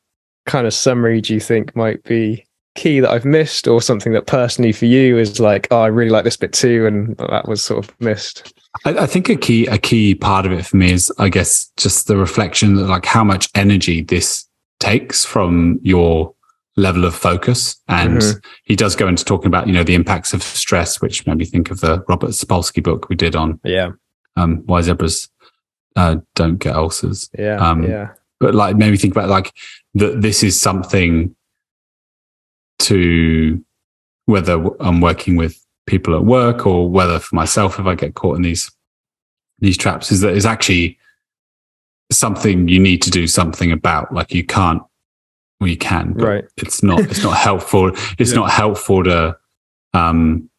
[0.47, 2.44] kind of summary do you think might be
[2.74, 6.11] key that I've missed, or something that personally for you is like, oh, I really
[6.11, 8.53] like this bit too, and that was sort of missed?
[8.84, 11.70] I, I think a key a key part of it for me is, I guess,
[11.76, 14.47] just the reflection that like how much energy this
[14.80, 16.34] takes from your
[16.76, 17.80] level of focus.
[17.88, 18.44] And Mhm.
[18.64, 21.47] he does go into talking about, you know, the impacts of stress, which made me
[21.47, 23.92] think of the Robert Sapolsky book we did on Yeah,
[24.36, 25.30] um, why zebras
[25.97, 27.30] uh, don't get ulcers.
[27.38, 29.51] yeah, Um, yeah, But like, made me think about like
[29.97, 31.34] that this is something
[32.80, 33.62] to
[34.26, 38.36] whether I'm working with people at work or whether for myself, if I get caught
[38.36, 38.70] in these
[39.59, 40.99] these traps, is that is actually
[42.12, 44.12] something you need to do something about.
[44.12, 44.82] Like you can't,
[45.61, 46.44] well, you can, but right.
[46.57, 47.92] it's not it's not helpful.
[48.18, 48.36] It's Yeah.
[48.40, 49.36] not helpful to
[49.94, 50.51] um,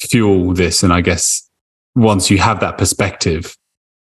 [0.00, 0.82] fuel this.
[0.84, 1.48] And I guess
[1.96, 3.56] once you have that perspective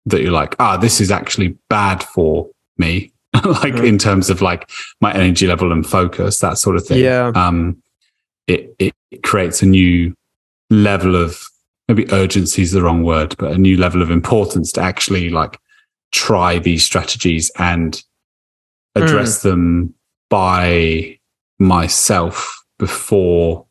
[0.06, 3.12] that you're like, ah, this is actually bad for me,
[3.44, 3.86] like Mhm.
[3.86, 4.70] in terms of like
[5.00, 7.02] my energy level and focus, that sort of thing.
[7.04, 7.32] Yeah.
[7.34, 7.82] Um,
[8.46, 10.14] it it creates a new
[10.70, 11.42] level of
[11.88, 15.58] maybe urgency is the wrong word, but a new level of importance to actually like
[16.12, 18.02] try these strategies and
[18.94, 19.94] address them
[20.30, 21.18] by
[21.58, 23.66] myself before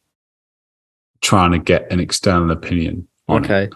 [1.21, 3.51] trying to get an external opinion on it.
[3.51, 3.69] Okay.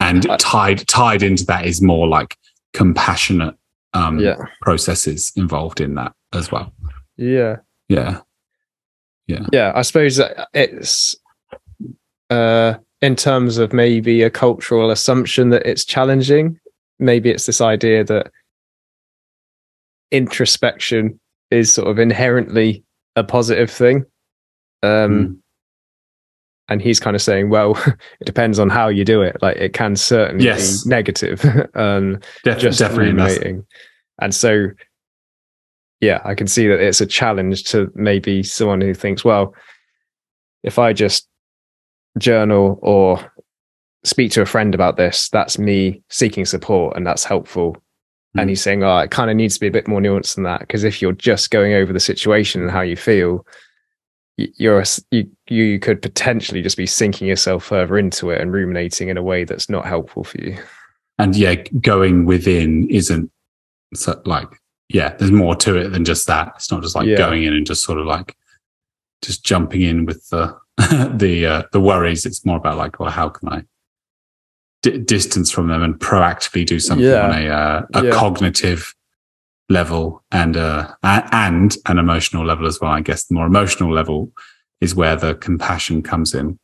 [0.00, 2.36] And I- tied tied into that is more like
[2.72, 3.54] compassionate
[3.98, 4.36] um Yeah.
[4.62, 6.72] processes involved in that as well.
[7.16, 7.56] Yeah.
[7.88, 8.20] Yeah.
[9.26, 9.72] yeah Yeah.
[9.74, 10.20] i suppose
[10.54, 11.16] it's
[12.30, 16.58] uh in terms of maybe a cultural assumption that it's challenging
[16.98, 18.30] maybe it's this idea that
[20.10, 21.18] introspection
[21.50, 22.84] is sort of inherently
[23.16, 24.04] a positive thing
[24.82, 25.36] um Mm.
[26.68, 27.76] And he's kind of saying well
[28.20, 30.84] it depends on how you do it like it can certainly Yes.
[30.84, 31.44] be negative
[31.74, 33.50] um Def- just definitely.
[33.50, 33.64] and.
[34.20, 34.66] And so,
[36.00, 39.54] yeah, I can see that it's a challenge to maybe someone who thinks, well,
[40.64, 41.28] if I just
[42.18, 43.32] journal or
[44.04, 47.74] speak to a friend about this, that's me seeking support and that's helpful.
[48.36, 48.40] Mm.
[48.40, 50.42] And he's saying, oh, it kind of needs to be a bit more nuanced than
[50.42, 50.60] that.
[50.60, 53.46] Because if you're just going over the situation and how you feel,
[54.56, 59.16] you're you you could potentially just be sinking yourself further into it and ruminating in
[59.16, 60.56] a way that's not helpful for you.
[61.18, 63.30] and yeah, going within isn't
[63.94, 64.48] so like
[64.88, 66.52] yeah, there's more to it than just that.
[66.56, 67.16] It's not just like Yeah.
[67.18, 68.36] going in and just sort of like
[69.22, 70.56] just jumping in with the
[71.14, 72.24] the uh, the worries.
[72.24, 73.62] It's more about like, well, how can I
[74.82, 77.26] d- distance from them and proactively do something Yeah.
[77.28, 78.10] on a uh, a Yeah.
[78.12, 78.94] cognitive
[79.68, 82.90] level and uh and an emotional level as well.
[82.92, 84.32] I guess the more emotional level
[84.80, 86.58] is where the compassion comes in.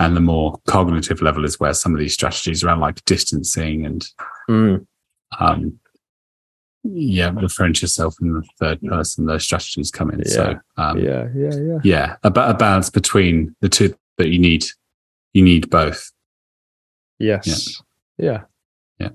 [0.00, 4.04] And the more cognitive level is where some of these strategies around like distancing and
[4.50, 4.86] Mm.
[5.40, 5.78] um
[6.82, 11.28] yeah referring to yourself in the third person those strategies come in so um yeah,
[11.34, 12.16] yeah, yeah, yeah.
[12.24, 14.66] a, a balance between the two that you need
[15.32, 16.10] you need both
[17.18, 17.80] Yes.
[18.18, 18.42] Yeah.
[18.98, 19.10] Yeah.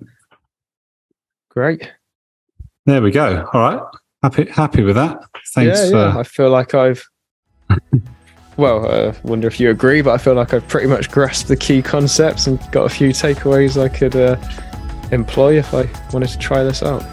[1.50, 1.92] Great.
[2.90, 3.82] There we go all right
[4.24, 5.24] happy happy with that
[5.54, 6.20] thanks yeah, for.
[6.20, 7.04] I feel like I've.
[8.58, 11.56] well, I wonder if you agree, but I feel like I've pretty much grasped the
[11.56, 14.38] key concepts and got a few takeaways I could uh,
[15.12, 17.04] employ if I wanted to try this out.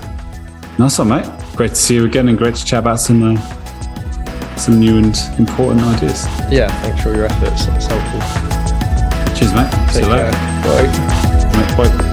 [0.79, 4.57] nice one mate great to see you again and great to chat about some uh,
[4.57, 7.67] some new and important ideas Yeah, thanks for all your efforts.
[7.67, 9.35] That's helpful.
[9.37, 10.63] cheers mate see Take you later care.
[10.65, 11.87] Bye.
[11.87, 12.13] Mate,